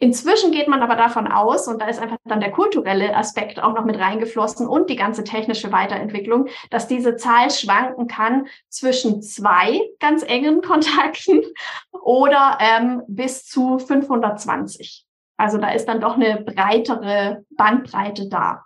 Inzwischen 0.01 0.53
geht 0.53 0.69
man 0.69 0.81
aber 0.83 0.95
davon 0.95 1.27
aus, 1.27 1.67
und 1.67 1.83
da 1.83 1.89
ist 1.89 2.01
einfach 2.01 2.19
dann 2.25 2.41
der 2.41 2.53
kulturelle 2.53 3.17
Aspekt 3.17 3.61
auch 3.61 3.75
noch 3.75 3.85
mit 3.85 3.99
reingeflossen 3.99 4.69
und 4.69 4.89
die 4.91 4.97
ganze 4.97 5.25
technische 5.25 5.73
Weiterentwicklung, 5.73 6.47
dass 6.71 6.87
diese 6.87 7.17
Zahl 7.17 7.51
schwanken 7.51 8.07
kann 8.07 8.47
zwischen 8.69 9.23
zwei 9.23 9.81
ganz 9.99 10.23
engen 10.23 10.63
Kontakten 10.69 11.43
oder 11.91 12.59
ähm, 12.61 13.03
bis 13.09 13.45
zu 13.45 13.79
520. 13.79 15.05
Also 15.37 15.59
da 15.59 15.71
ist 15.71 15.87
dann 15.87 16.01
doch 16.01 16.15
eine 16.15 16.43
breitere 16.43 17.45
Bandbreite 17.51 18.29
da. 18.29 18.65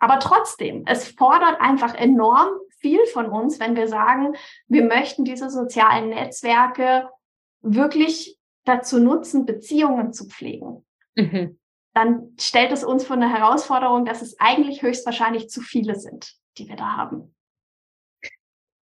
Aber 0.00 0.18
trotzdem, 0.18 0.84
es 0.86 1.08
fordert 1.08 1.60
einfach 1.60 1.94
enorm 1.94 2.48
viel 2.78 3.04
von 3.06 3.26
uns, 3.26 3.60
wenn 3.60 3.76
wir 3.76 3.88
sagen, 3.88 4.34
wir 4.66 4.84
möchten 4.84 5.24
diese 5.24 5.50
sozialen 5.50 6.08
Netzwerke 6.10 7.08
wirklich 7.60 8.33
dazu 8.64 8.98
nutzen, 8.98 9.46
Beziehungen 9.46 10.12
zu 10.12 10.26
pflegen. 10.26 10.84
Mhm. 11.14 11.58
Dann 11.94 12.34
stellt 12.40 12.72
es 12.72 12.82
uns 12.82 13.04
vor 13.04 13.16
eine 13.16 13.32
Herausforderung, 13.32 14.04
dass 14.04 14.22
es 14.22 14.38
eigentlich 14.40 14.82
höchstwahrscheinlich 14.82 15.48
zu 15.48 15.60
viele 15.60 15.94
sind, 15.94 16.34
die 16.58 16.68
wir 16.68 16.76
da 16.76 16.96
haben. 16.96 17.33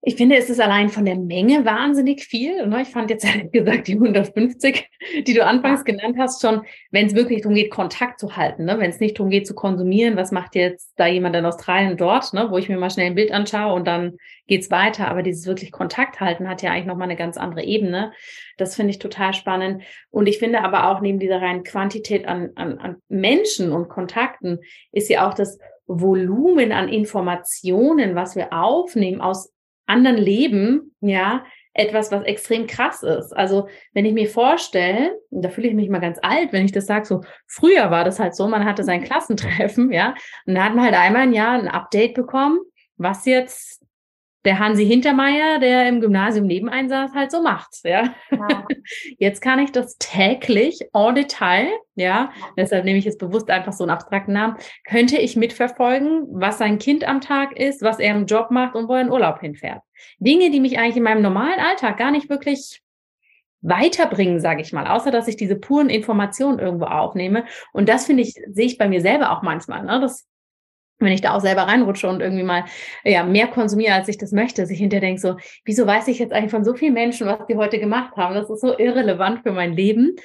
Ich 0.08 0.18
finde, 0.18 0.36
es 0.36 0.52
ist 0.52 0.62
allein 0.62 0.90
von 0.90 1.04
der 1.04 1.16
Menge 1.16 1.66
wahnsinnig 1.66 2.24
viel. 2.26 2.68
Ne? 2.68 2.84
Ich 2.84 2.90
fand 2.90 3.10
jetzt 3.10 3.26
ehrlich 3.26 3.52
gesagt 3.52 3.88
die 3.88 3.94
150, 3.94 4.88
die 5.26 5.34
du 5.34 5.44
anfangs 5.44 5.84
genannt 5.84 6.18
hast, 6.20 6.44
schon, 6.44 6.62
wenn 6.92 7.08
es 7.08 7.16
wirklich 7.16 7.42
darum 7.42 7.56
geht, 7.56 7.72
Kontakt 7.72 8.20
zu 8.20 8.38
halten. 8.38 8.66
Ne? 8.66 8.78
Wenn 8.78 8.92
es 8.92 9.00
nicht 9.00 9.18
darum 9.18 9.32
geht, 9.32 9.48
zu 9.48 9.56
konsumieren, 9.56 10.16
was 10.16 10.32
macht 10.32 10.54
jetzt 10.54 10.94
da 10.98 11.08
jemand 11.08 11.36
in 11.36 11.46
Australien 11.46 11.98
dort, 11.98 12.34
ne? 12.34 12.52
wo 12.52 12.58
ich 12.60 12.70
mir 12.70 12.78
mal 12.78 12.92
schnell 12.92 13.08
ein 13.08 13.16
Bild 13.16 13.32
anschaue 13.32 13.74
und 13.74 13.88
dann 13.88 14.18
geht's 14.46 14.70
weiter. 14.70 15.08
Aber 15.08 15.24
dieses 15.24 15.48
wirklich 15.48 15.72
Kontakt 15.72 16.20
halten 16.20 16.48
hat 16.48 16.62
ja 16.62 16.72
eigentlich 16.72 16.86
nochmal 16.86 17.08
eine 17.08 17.18
ganz 17.18 17.36
andere 17.38 17.64
Ebene. 17.64 18.14
Das 18.58 18.76
finde 18.76 18.92
ich 18.92 19.00
total 19.00 19.34
spannend. 19.34 19.82
Und 20.12 20.28
ich 20.28 20.38
finde 20.38 20.62
aber 20.62 20.88
auch 20.88 21.02
neben 21.02 21.18
dieser 21.18 21.42
reinen 21.42 21.64
Quantität 21.64 22.28
an, 22.28 22.52
an, 22.54 22.78
an 22.78 22.98
Menschen 23.10 23.72
und 23.72 23.90
Kontakten 23.90 24.60
ist 24.92 25.10
ja 25.10 25.28
auch 25.28 25.34
das 25.34 25.58
Volumen 25.88 26.72
an 26.72 26.90
Informationen, 26.90 28.14
was 28.14 28.36
wir 28.36 28.54
aufnehmen 28.54 29.22
aus 29.22 29.55
anderen 29.86 30.18
Leben, 30.18 30.96
ja, 31.02 31.46
etwas, 31.76 32.12
was 32.12 32.24
extrem 32.24 32.68
krass 32.68 33.04
ist. 33.04 33.36
Also 33.36 33.68
wenn 33.94 34.06
ich 34.06 34.14
mir 34.14 34.30
vorstelle, 34.30 35.20
und 35.30 35.44
da 35.44 35.50
fühle 35.50 35.68
ich 35.68 35.74
mich 35.74 35.90
mal 35.90 36.00
ganz 36.00 36.18
alt, 36.22 36.54
wenn 36.54 36.66
ich 36.66 36.72
das 36.72 36.86
sage, 36.86 37.06
so 37.06 37.22
früher 37.48 37.92
war 37.92 38.06
das 38.06 38.20
halt 38.20 38.34
so, 38.34 38.48
man 38.48 38.66
hatte 38.66 38.84
sein 38.84 39.04
Klassentreffen, 39.04 39.92
ja, 39.92 40.16
und 40.46 40.56
da 40.56 40.64
hat 40.64 40.76
man 40.76 40.86
halt 40.86 40.96
einmal 40.96 41.24
ein 41.24 41.34
Jahr 41.34 41.60
ein 41.60 41.68
Update 41.68 42.14
bekommen, 42.14 42.60
was 42.98 43.26
jetzt 43.26 43.85
der 44.46 44.60
Hansi 44.60 44.86
Hintermeier, 44.86 45.60
der 45.60 45.90
im 45.90 46.00
Gymnasium 46.00 46.46
neben 46.46 46.70
einsaß, 46.70 47.14
halt 47.14 47.32
so 47.32 47.42
macht. 47.42 47.80
Ja. 47.84 48.14
ja. 48.32 48.68
Jetzt 49.18 49.42
kann 49.42 49.60
ich 49.60 49.72
das 49.72 49.98
täglich 49.98 50.80
en 50.94 51.16
Detail, 51.16 51.68
ja, 51.96 52.32
deshalb 52.58 52.86
nehme 52.86 53.00
ich 53.00 53.06
jetzt 53.06 53.20
bewusst 53.20 53.50
einfach 53.50 53.72
so 53.72 53.84
einen 53.84 53.92
abstrakten 53.92 54.34
Namen, 54.34 54.58
könnte 54.86 55.18
ich 55.18 55.36
mitverfolgen, 55.36 56.28
was 56.30 56.58
sein 56.58 56.78
Kind 56.78 57.08
am 57.08 57.22
Tag 57.22 57.58
ist, 57.58 57.82
was 57.82 58.00
er 58.00 58.16
im 58.16 58.26
Job 58.26 58.52
macht 58.52 58.76
und 58.76 58.90
wo 58.90 58.94
er 58.94 59.02
in 59.02 59.12
Urlaub 59.12 59.40
hinfährt. 59.40 59.82
Dinge, 60.20 60.52
die 60.52 60.60
mich 60.60 60.78
eigentlich 60.78 60.98
in 60.98 61.04
meinem 61.04 61.22
normalen 61.22 61.60
Alltag 61.60 61.98
gar 61.98 62.12
nicht 62.12 62.30
wirklich 62.30 62.82
weiterbringen, 63.62 64.40
sage 64.40 64.62
ich 64.62 64.74
mal, 64.74 64.88
außer 64.88 65.10
dass 65.10 65.28
ich 65.28 65.38
diese 65.38 65.56
puren 65.56 65.90
Informationen 65.90 66.60
irgendwo 66.60 66.86
aufnehme. 66.86 67.46
Und 67.74 67.90
das 67.90 68.06
finde 68.06 68.24
ich, 68.24 68.36
sehe 68.52 68.66
ich 68.66 68.78
bei 68.78 68.88
mir 68.88 69.02
selber 69.02 69.32
auch 69.32 69.42
manchmal. 69.42 69.84
Ne? 69.84 70.00
Das 70.00 70.28
wenn 71.00 71.12
ich 71.12 71.22
da 71.22 71.34
auch 71.34 71.42
selber 71.42 71.64
reinrutsche 71.64 72.08
und 72.08 72.22
irgendwie 72.22 72.44
mal 72.44 72.66
ja 73.04 73.24
mehr 73.24 73.48
konsumiere, 73.48 73.94
als 73.94 74.08
ich 74.08 74.18
das 74.18 74.32
möchte, 74.32 74.66
sich 74.66 74.80
hinterher 74.80 75.08
denke 75.08 75.22
so, 75.22 75.36
wieso 75.66 75.86
weiß 75.86 76.08
ich 76.08 76.20
jetzt 76.20 76.32
eigentlich 76.32 76.52
von 76.52 76.64
so 76.64 76.74
vielen 76.74 76.94
Menschen, 76.94 77.28
was 77.28 77.46
die 77.48 77.56
heute 77.56 77.80
gemacht 77.80 78.16
haben? 78.16 78.36
Das 78.36 78.50
ist 78.50 78.62
so 78.62 78.78
irrelevant 78.78 79.42
für 79.44 79.52
mein 79.52 79.74
Leben. 79.74 80.16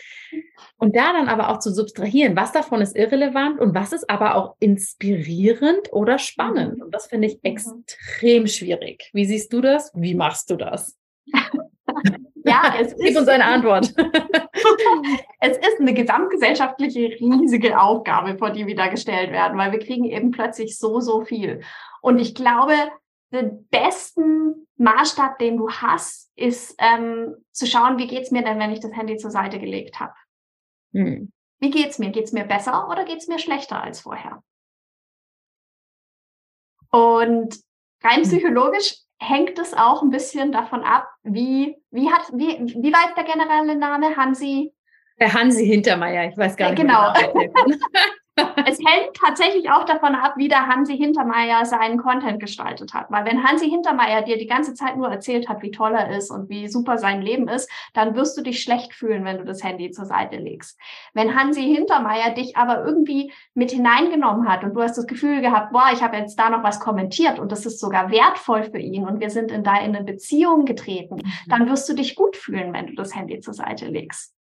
Und 0.77 0.97
da 0.97 1.13
dann 1.13 1.29
aber 1.29 1.51
auch 1.51 1.59
zu 1.59 1.73
subtrahieren, 1.73 2.37
was 2.37 2.53
davon 2.53 2.81
ist 2.81 2.97
irrelevant 2.97 3.61
und 3.61 3.75
was 3.75 3.93
ist 3.93 4.09
aber 4.09 4.37
auch 4.37 4.57
inspirierend 4.61 5.93
oder 5.93 6.19
spannend. 6.19 6.83
Und 6.83 6.95
das 6.95 7.07
finde 7.07 7.29
ich 7.29 7.35
mhm. 7.35 7.41
extrem 7.43 8.47
schwierig. 8.47 9.11
Wie 9.13 9.25
siehst 9.25 9.53
du 9.53 9.61
das? 9.61 9.91
Wie 9.95 10.15
machst 10.15 10.51
du 10.51 10.57
das? 10.57 10.97
Ja, 12.45 12.75
es 12.81 12.95
Gib 12.97 13.17
uns 13.17 13.29
eine 13.29 13.45
Antwort. 13.45 13.93
es 15.41 15.57
ist 15.57 15.81
eine 15.81 15.95
gesamtgesellschaftliche 15.95 17.17
riesige 17.21 17.81
Aufgabe, 17.81 18.39
vor 18.39 18.51
die 18.51 18.67
wir 18.67 18.77
da 18.77 18.89
gestellt 18.89 19.33
werden, 19.33 19.59
weil 19.59 19.73
wir 19.73 19.79
kriegen 19.79 20.05
eben 20.05 20.31
plötzlich 20.31 20.79
so, 20.79 21.01
so 21.01 21.23
viel. 21.23 21.63
Und 22.01 22.19
ich 22.19 22.35
glaube, 22.35 22.75
den 23.33 23.67
besten 23.69 24.67
Maßstab, 24.77 25.39
den 25.39 25.57
du 25.57 25.71
hast, 25.71 26.31
ist 26.37 26.75
ähm, 26.79 27.37
zu 27.53 27.67
schauen, 27.67 27.99
wie 27.99 28.07
geht's 28.07 28.31
mir 28.31 28.43
denn, 28.43 28.59
wenn 28.59 28.73
ich 28.73 28.81
das 28.81 28.93
Handy 28.93 29.17
zur 29.17 29.31
Seite 29.31 29.59
gelegt 29.59 30.01
habe. 30.01 30.15
Hm. 30.93 31.33
Wie 31.61 31.71
geht's 31.71 31.99
mir? 31.99 32.11
Geht's 32.11 32.33
mir 32.33 32.45
besser 32.45 32.89
oder 32.89 33.05
geht's 33.05 33.29
mir 33.29 33.39
schlechter 33.39 33.83
als 33.83 34.01
vorher? 34.01 34.43
Und 36.91 37.61
rein 38.03 38.17
hm. 38.17 38.23
psychologisch 38.23 38.97
hängt 39.21 39.59
es 39.59 39.75
auch 39.75 40.03
ein 40.03 40.11
bisschen 40.11 40.51
davon 40.51 40.83
ab, 40.83 41.09
wie, 41.23 41.77
wie 41.91 42.11
hat, 42.11 42.23
wie, 42.33 42.59
wie 42.59 42.93
war 42.93 43.15
der 43.15 43.25
generelle 43.25 43.77
Name? 43.77 44.17
Hansi? 44.17 44.73
Der 45.21 45.33
Hansi 45.33 45.67
Hintermeier, 45.67 46.31
ich 46.31 46.37
weiß 46.37 46.57
gar 46.57 46.71
nicht. 46.71 46.81
Genau. 46.81 47.13
es 48.67 48.79
hängt 48.79 49.15
tatsächlich 49.15 49.71
auch 49.71 49.85
davon 49.85 50.15
ab, 50.15 50.35
wie 50.37 50.49
der 50.49 50.67
Hansi 50.67 50.97
Hintermeier 50.97 51.65
seinen 51.65 51.99
Content 51.99 52.41
gestaltet 52.41 52.95
hat. 52.95 53.11
Weil 53.11 53.25
wenn 53.25 53.43
Hansi 53.43 53.69
Hintermeier 53.69 54.23
dir 54.23 54.39
die 54.39 54.47
ganze 54.47 54.75
Zeit 54.75 54.97
nur 54.97 55.09
erzählt 55.09 55.49
hat, 55.49 55.63
wie 55.63 55.71
toll 55.71 55.95
er 55.95 56.17
ist 56.17 56.31
und 56.31 56.49
wie 56.49 56.69
super 56.69 56.99
sein 56.99 57.23
Leben 57.23 57.49
ist, 57.49 57.71
dann 57.95 58.15
wirst 58.15 58.37
du 58.37 58.43
dich 58.43 58.63
schlecht 58.63 58.95
fühlen, 58.95 59.25
wenn 59.25 59.39
du 59.39 59.45
das 59.45 59.65
Handy 59.65 59.91
zur 59.91 60.05
Seite 60.05 60.37
legst. 60.37 60.79
Wenn 61.15 61.39
Hansi 61.39 61.63
Hintermeier 61.63 62.35
dich 62.35 62.57
aber 62.57 62.85
irgendwie 62.85 63.33
mit 63.55 63.71
hineingenommen 63.71 64.49
hat 64.49 64.65
und 64.65 64.75
du 64.75 64.83
hast 64.83 64.97
das 64.97 65.07
Gefühl 65.07 65.41
gehabt, 65.41 65.73
boah, 65.73 65.91
ich 65.93 66.03
habe 66.03 66.17
jetzt 66.17 66.39
da 66.39 66.51
noch 66.51 66.63
was 66.63 66.81
kommentiert 66.81 67.39
und 67.39 67.53
das 67.53 67.67
ist 67.67 67.81
sogar 67.81 68.11
wertvoll 68.11 68.65
für 68.65 68.79
ihn 68.79 69.07
und 69.07 69.21
wir 69.21 69.31
sind 69.31 69.51
in 69.51 69.65
da 69.65 69.79
in 69.79 69.95
eine 69.95 70.05
Beziehung 70.05 70.65
getreten, 70.65 71.17
mhm. 71.17 71.33
dann 71.49 71.69
wirst 71.69 71.89
du 71.89 71.95
dich 71.95 72.15
gut 72.15 72.37
fühlen, 72.37 72.73
wenn 72.73 72.87
du 72.87 72.95
das 72.95 73.15
Handy 73.15 73.41
zur 73.41 73.55
Seite 73.55 73.87
legst. 73.87 74.35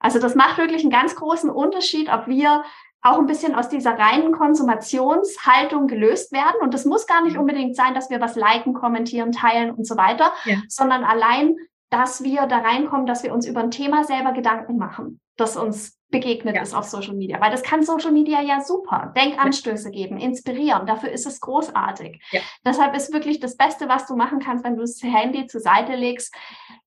Also 0.00 0.18
das 0.18 0.34
macht 0.34 0.58
wirklich 0.58 0.82
einen 0.82 0.90
ganz 0.90 1.14
großen 1.14 1.50
Unterschied, 1.50 2.08
ob 2.10 2.26
wir 2.26 2.64
auch 3.02 3.18
ein 3.18 3.26
bisschen 3.26 3.54
aus 3.54 3.68
dieser 3.68 3.98
reinen 3.98 4.32
Konsumationshaltung 4.32 5.86
gelöst 5.86 6.32
werden. 6.32 6.60
Und 6.60 6.74
das 6.74 6.84
muss 6.84 7.06
gar 7.06 7.22
nicht 7.22 7.34
mhm. 7.34 7.40
unbedingt 7.40 7.76
sein, 7.76 7.94
dass 7.94 8.10
wir 8.10 8.20
was 8.20 8.36
liken, 8.36 8.74
kommentieren, 8.74 9.32
teilen 9.32 9.70
und 9.70 9.86
so 9.86 9.96
weiter, 9.96 10.32
ja. 10.44 10.56
sondern 10.68 11.04
allein, 11.04 11.56
dass 11.88 12.22
wir 12.22 12.46
da 12.46 12.58
reinkommen, 12.58 13.06
dass 13.06 13.22
wir 13.22 13.32
uns 13.32 13.46
über 13.46 13.60
ein 13.60 13.70
Thema 13.70 14.04
selber 14.04 14.32
Gedanken 14.32 14.76
machen, 14.76 15.20
das 15.36 15.56
uns 15.56 15.98
begegnet 16.10 16.56
ja. 16.56 16.62
ist 16.62 16.74
auf 16.74 16.84
Social 16.84 17.14
Media. 17.14 17.40
Weil 17.40 17.50
das 17.50 17.62
kann 17.62 17.82
Social 17.82 18.12
Media 18.12 18.42
ja 18.42 18.60
super. 18.60 19.12
Denkanstöße 19.16 19.90
geben, 19.90 20.18
inspirieren. 20.18 20.86
Dafür 20.86 21.10
ist 21.10 21.26
es 21.26 21.40
großartig. 21.40 22.20
Ja. 22.32 22.40
Deshalb 22.66 22.94
ist 22.94 23.12
wirklich 23.12 23.40
das 23.40 23.56
Beste, 23.56 23.88
was 23.88 24.06
du 24.06 24.16
machen 24.16 24.40
kannst, 24.40 24.64
wenn 24.64 24.74
du 24.74 24.82
das 24.82 25.00
Handy 25.02 25.46
zur 25.46 25.60
Seite 25.60 25.94
legst, 25.94 26.34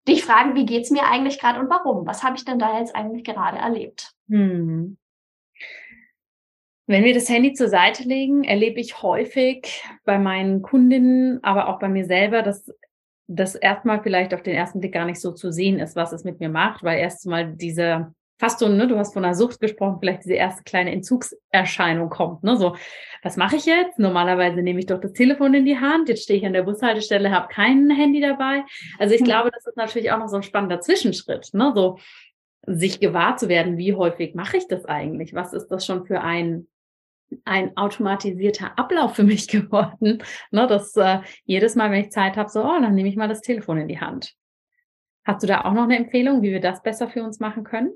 dich 0.07 0.25
fragen, 0.25 0.55
wie 0.55 0.65
geht's 0.65 0.91
mir 0.91 1.05
eigentlich 1.05 1.39
gerade 1.39 1.59
und 1.59 1.69
warum? 1.69 2.05
Was 2.05 2.23
habe 2.23 2.35
ich 2.35 2.45
denn 2.45 2.59
da 2.59 2.77
jetzt 2.77 2.95
eigentlich 2.95 3.23
gerade 3.23 3.57
erlebt? 3.57 4.11
Hm. 4.29 4.97
Wenn 6.85 7.03
wir 7.05 7.13
das 7.13 7.29
Handy 7.29 7.53
zur 7.53 7.69
Seite 7.69 8.03
legen, 8.03 8.43
erlebe 8.43 8.79
ich 8.79 9.01
häufig 9.01 9.83
bei 10.03 10.19
meinen 10.19 10.61
Kundinnen, 10.61 11.41
aber 11.43 11.69
auch 11.69 11.79
bei 11.79 11.87
mir 11.87 12.05
selber, 12.05 12.41
dass 12.41 12.73
das 13.27 13.55
erstmal 13.55 14.03
vielleicht 14.03 14.33
auf 14.33 14.43
den 14.43 14.53
ersten 14.53 14.81
Blick 14.81 14.93
gar 14.93 15.05
nicht 15.05 15.21
so 15.21 15.31
zu 15.31 15.51
sehen 15.51 15.79
ist, 15.79 15.95
was 15.95 16.11
es 16.11 16.25
mit 16.25 16.39
mir 16.41 16.49
macht, 16.49 16.83
weil 16.83 16.99
erstmal 16.99 17.53
diese 17.53 18.13
fast 18.37 18.59
so, 18.59 18.67
ne, 18.67 18.87
du 18.87 18.97
hast 18.97 19.13
von 19.13 19.23
einer 19.23 19.35
Sucht 19.35 19.61
gesprochen, 19.61 19.97
vielleicht 20.01 20.25
diese 20.25 20.33
erste 20.33 20.63
kleine 20.63 20.91
Entzugserscheinung 20.91 22.09
kommt, 22.09 22.43
ne, 22.43 22.57
so, 22.57 22.75
was 23.21 23.37
mache 23.37 23.55
ich 23.55 23.65
jetzt? 23.65 23.99
Normalerweise 23.99 24.61
nehme 24.61 24.79
ich 24.79 24.87
doch 24.87 24.99
das 24.99 25.13
Telefon 25.13 25.53
in 25.53 25.63
die 25.63 25.79
Hand, 25.79 26.09
jetzt 26.09 26.23
stehe 26.23 26.39
ich 26.39 26.45
an 26.45 26.51
der 26.51 26.63
Bushaltestelle, 26.63 27.31
habe 27.31 27.47
kein 27.47 27.89
Handy 27.89 28.19
dabei. 28.19 28.63
Also 28.99 29.13
ich 29.13 29.21
hm. 29.21 29.25
glaube, 29.27 29.51
das 29.53 29.65
ist 29.65 29.77
natürlich 29.77 30.11
auch 30.11 30.17
noch 30.17 30.27
so 30.27 30.35
ein 30.35 30.43
spannender 30.43 30.81
Zwischenschritt, 30.81 31.51
ne, 31.53 31.71
so, 31.73 31.97
sich 32.65 32.99
gewahr 32.99 33.37
zu 33.37 33.47
werden, 33.47 33.77
wie 33.77 33.93
häufig 33.93 34.35
mache 34.35 34.57
ich 34.57 34.67
das 34.67 34.85
eigentlich? 34.85 35.33
Was 35.33 35.53
ist 35.53 35.67
das 35.67 35.85
schon 35.85 36.05
für 36.05 36.21
ein 36.21 36.67
ein 37.45 37.75
automatisierter 37.77 38.77
Ablauf 38.77 39.15
für 39.15 39.23
mich 39.23 39.47
geworden, 39.49 40.23
ne, 40.51 40.67
dass 40.67 40.95
äh, 40.95 41.19
jedes 41.45 41.75
Mal, 41.75 41.91
wenn 41.91 42.01
ich 42.01 42.11
Zeit 42.11 42.37
habe, 42.37 42.49
so, 42.49 42.63
oh, 42.63 42.79
dann 42.79 42.95
nehme 42.95 43.09
ich 43.09 43.15
mal 43.15 43.27
das 43.27 43.41
Telefon 43.41 43.77
in 43.77 43.87
die 43.87 43.99
Hand. 43.99 44.35
Hast 45.25 45.43
du 45.43 45.47
da 45.47 45.61
auch 45.61 45.73
noch 45.73 45.83
eine 45.83 45.97
Empfehlung, 45.97 46.41
wie 46.41 46.51
wir 46.51 46.59
das 46.59 46.83
besser 46.83 47.07
für 47.07 47.23
uns 47.23 47.39
machen 47.39 47.63
können? 47.63 47.93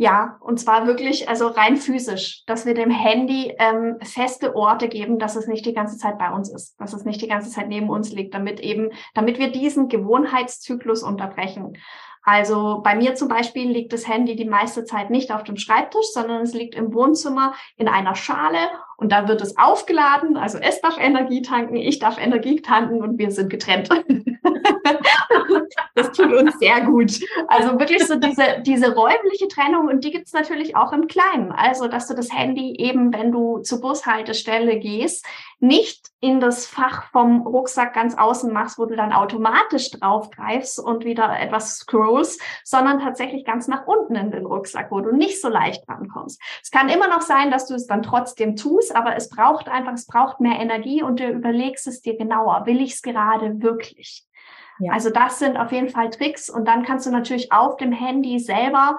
Ja, 0.00 0.38
und 0.40 0.60
zwar 0.60 0.86
wirklich, 0.86 1.28
also 1.28 1.48
rein 1.48 1.76
physisch, 1.76 2.44
dass 2.46 2.66
wir 2.66 2.74
dem 2.74 2.90
Handy 2.90 3.52
ähm, 3.58 3.96
feste 4.00 4.54
Orte 4.54 4.88
geben, 4.88 5.18
dass 5.18 5.34
es 5.34 5.48
nicht 5.48 5.66
die 5.66 5.74
ganze 5.74 5.98
Zeit 5.98 6.18
bei 6.18 6.30
uns 6.30 6.48
ist, 6.52 6.80
dass 6.80 6.92
es 6.92 7.04
nicht 7.04 7.20
die 7.20 7.26
ganze 7.26 7.50
Zeit 7.50 7.66
neben 7.66 7.90
uns 7.90 8.12
liegt, 8.12 8.32
damit 8.32 8.60
eben, 8.60 8.90
damit 9.14 9.40
wir 9.40 9.50
diesen 9.50 9.88
Gewohnheitszyklus 9.88 11.02
unterbrechen. 11.02 11.76
Also 12.30 12.82
bei 12.84 12.94
mir 12.94 13.14
zum 13.14 13.28
Beispiel 13.28 13.70
liegt 13.70 13.90
das 13.94 14.06
Handy 14.06 14.36
die 14.36 14.44
meiste 14.44 14.84
Zeit 14.84 15.08
nicht 15.08 15.32
auf 15.32 15.44
dem 15.44 15.56
Schreibtisch, 15.56 16.08
sondern 16.12 16.42
es 16.42 16.52
liegt 16.52 16.74
im 16.74 16.92
Wohnzimmer 16.92 17.54
in 17.78 17.88
einer 17.88 18.14
Schale 18.14 18.58
und 18.98 19.12
da 19.12 19.28
wird 19.28 19.40
es 19.40 19.56
aufgeladen. 19.56 20.36
Also 20.36 20.58
es 20.58 20.82
darf 20.82 20.98
Energie 20.98 21.40
tanken, 21.40 21.76
ich 21.76 22.00
darf 22.00 22.18
Energie 22.18 22.60
tanken 22.60 23.00
und 23.00 23.16
wir 23.16 23.30
sind 23.30 23.48
getrennt. 23.48 23.88
das 25.94 26.12
tut 26.12 26.32
uns 26.32 26.58
sehr 26.58 26.82
gut. 26.82 27.12
Also 27.48 27.78
wirklich 27.78 28.06
so 28.06 28.16
diese, 28.16 28.62
diese 28.62 28.94
räumliche 28.94 29.48
Trennung 29.48 29.88
und 29.88 30.04
die 30.04 30.10
gibt's 30.10 30.32
natürlich 30.32 30.76
auch 30.76 30.92
im 30.92 31.06
Kleinen. 31.06 31.52
Also, 31.52 31.88
dass 31.88 32.08
du 32.08 32.14
das 32.14 32.32
Handy 32.32 32.76
eben, 32.78 33.12
wenn 33.12 33.32
du 33.32 33.58
zur 33.58 33.80
Bushaltestelle 33.80 34.78
gehst, 34.78 35.26
nicht 35.60 36.08
in 36.20 36.40
das 36.40 36.66
Fach 36.66 37.10
vom 37.10 37.42
Rucksack 37.42 37.94
ganz 37.94 38.16
außen 38.16 38.52
machst, 38.52 38.78
wo 38.78 38.86
du 38.86 38.96
dann 38.96 39.12
automatisch 39.12 39.90
draufgreifst 39.90 40.78
und 40.78 41.04
wieder 41.04 41.38
etwas 41.38 41.78
scrollst, 41.78 42.40
sondern 42.64 43.00
tatsächlich 43.00 43.44
ganz 43.44 43.68
nach 43.68 43.86
unten 43.86 44.14
in 44.14 44.30
den 44.30 44.46
Rucksack, 44.46 44.90
wo 44.90 45.00
du 45.00 45.14
nicht 45.14 45.40
so 45.40 45.48
leicht 45.48 45.88
rankommst. 45.88 46.40
Es 46.62 46.70
kann 46.70 46.88
immer 46.88 47.08
noch 47.08 47.22
sein, 47.22 47.50
dass 47.50 47.66
du 47.66 47.74
es 47.74 47.86
dann 47.86 48.02
trotzdem 48.02 48.56
tust, 48.56 48.94
aber 48.94 49.16
es 49.16 49.28
braucht 49.28 49.68
einfach, 49.68 49.92
es 49.94 50.06
braucht 50.06 50.40
mehr 50.40 50.60
Energie 50.60 51.02
und 51.02 51.20
du 51.20 51.28
überlegst 51.28 51.86
es 51.86 52.02
dir 52.02 52.16
genauer. 52.16 52.66
Will 52.66 52.80
ich 52.80 52.94
es 52.94 53.02
gerade 53.02 53.60
wirklich? 53.62 54.27
Ja. 54.78 54.92
Also 54.92 55.10
das 55.10 55.38
sind 55.38 55.56
auf 55.56 55.72
jeden 55.72 55.88
Fall 55.88 56.10
Tricks 56.10 56.48
und 56.50 56.66
dann 56.66 56.84
kannst 56.84 57.06
du 57.06 57.10
natürlich 57.10 57.52
auf 57.52 57.76
dem 57.76 57.92
Handy 57.92 58.38
selber 58.38 58.98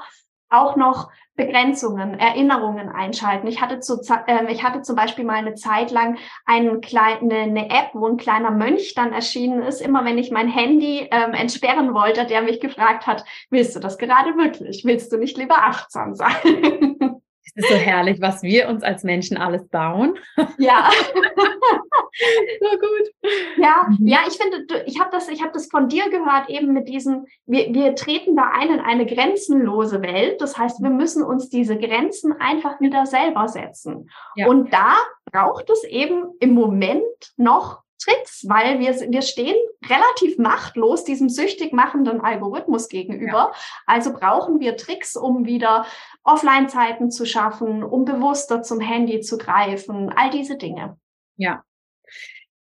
auch 0.50 0.76
noch 0.76 1.10
Begrenzungen, 1.36 2.20
Erinnerungen 2.20 2.90
einschalten. 2.90 3.48
Ich 3.48 3.62
hatte, 3.62 3.80
zu, 3.80 4.02
äh, 4.28 4.52
ich 4.52 4.62
hatte 4.64 4.82
zum 4.82 4.96
Beispiel 4.96 5.24
mal 5.24 5.36
eine 5.36 5.54
Zeit 5.54 5.90
lang 5.90 6.18
einen 6.46 6.82
kleine, 6.82 7.34
eine 7.34 7.70
App, 7.70 7.92
wo 7.94 8.08
ein 8.08 8.18
kleiner 8.18 8.52
Mönch 8.52 8.94
dann 8.94 9.14
erschienen 9.14 9.62
ist. 9.62 9.80
Immer 9.80 10.04
wenn 10.04 10.18
ich 10.18 10.32
mein 10.32 10.50
Handy 10.50 11.08
ähm, 11.12 11.34
entsperren 11.34 11.94
wollte, 11.94 12.26
der 12.26 12.42
mich 12.42 12.60
gefragt 12.60 13.08
hat, 13.08 13.24
willst 13.50 13.76
du 13.76 13.80
das 13.80 13.98
gerade 13.98 14.36
wirklich? 14.36 14.84
Willst 14.84 15.14
du 15.14 15.18
nicht 15.18 15.38
lieber 15.38 15.60
achtsam 15.60 16.14
sein? 16.14 16.36
Es 17.56 17.64
ist 17.64 17.70
so 17.70 17.76
herrlich, 17.76 18.22
was 18.22 18.44
wir 18.44 18.68
uns 18.70 18.84
als 18.84 19.04
Menschen 19.04 19.38
alles 19.38 19.68
bauen. 19.68 20.18
Ja. 20.58 20.90
so 22.62 22.70
gut. 22.78 23.32
Ja, 23.58 23.88
mhm. 23.90 24.08
ja, 24.08 24.20
ich 24.28 24.38
finde, 24.38 24.84
ich 24.86 25.00
habe 25.00 25.10
das, 25.12 25.30
ich 25.30 25.42
habe 25.42 25.52
das 25.54 25.68
von 25.70 25.88
dir 25.90 26.10
gehört, 26.10 26.50
eben 26.50 26.74
mit 26.74 26.88
diesem, 26.88 27.26
wir, 27.46 27.74
wir 27.74 27.96
treten 27.96 28.36
da 28.36 28.52
ein 28.54 28.70
in 28.70 28.80
eine 28.80 29.06
grenzenlose 29.06 30.02
Welt. 30.02 30.42
Das 30.42 30.58
heißt, 30.58 30.82
wir 30.82 30.90
müssen 30.90 31.24
uns 31.24 31.50
diese 31.50 31.78
Grenzen 31.78 32.34
einfach 32.40 32.80
wieder 32.80 33.06
selber 33.06 33.48
setzen. 33.48 34.10
Ja. 34.36 34.48
Und 34.48 34.74
da 34.74 34.96
braucht 35.32 35.70
es 35.70 35.84
eben 35.84 36.26
im 36.40 36.54
Moment 36.54 37.04
noch 37.38 37.84
Tricks, 38.00 38.46
weil 38.48 38.80
wir, 38.80 38.94
wir 39.12 39.22
stehen 39.22 39.56
relativ 39.88 40.38
machtlos 40.38 41.04
diesem 41.04 41.30
süchtig 41.30 41.74
machenden 41.74 42.22
Algorithmus 42.22 42.88
gegenüber. 42.88 43.32
Ja. 43.32 43.52
Also 43.86 44.14
brauchen 44.14 44.60
wir 44.60 44.78
Tricks, 44.78 45.16
um 45.16 45.46
wieder 45.46 45.86
Offline-Zeiten 46.24 47.12
zu 47.12 47.26
schaffen, 47.26 47.84
um 47.84 48.06
bewusster 48.06 48.62
zum 48.64 48.80
Handy 48.80 49.20
zu 49.22 49.38
greifen, 49.38 50.12
all 50.16 50.30
diese 50.30 50.58
Dinge. 50.58 50.98
Ja. 51.36 51.64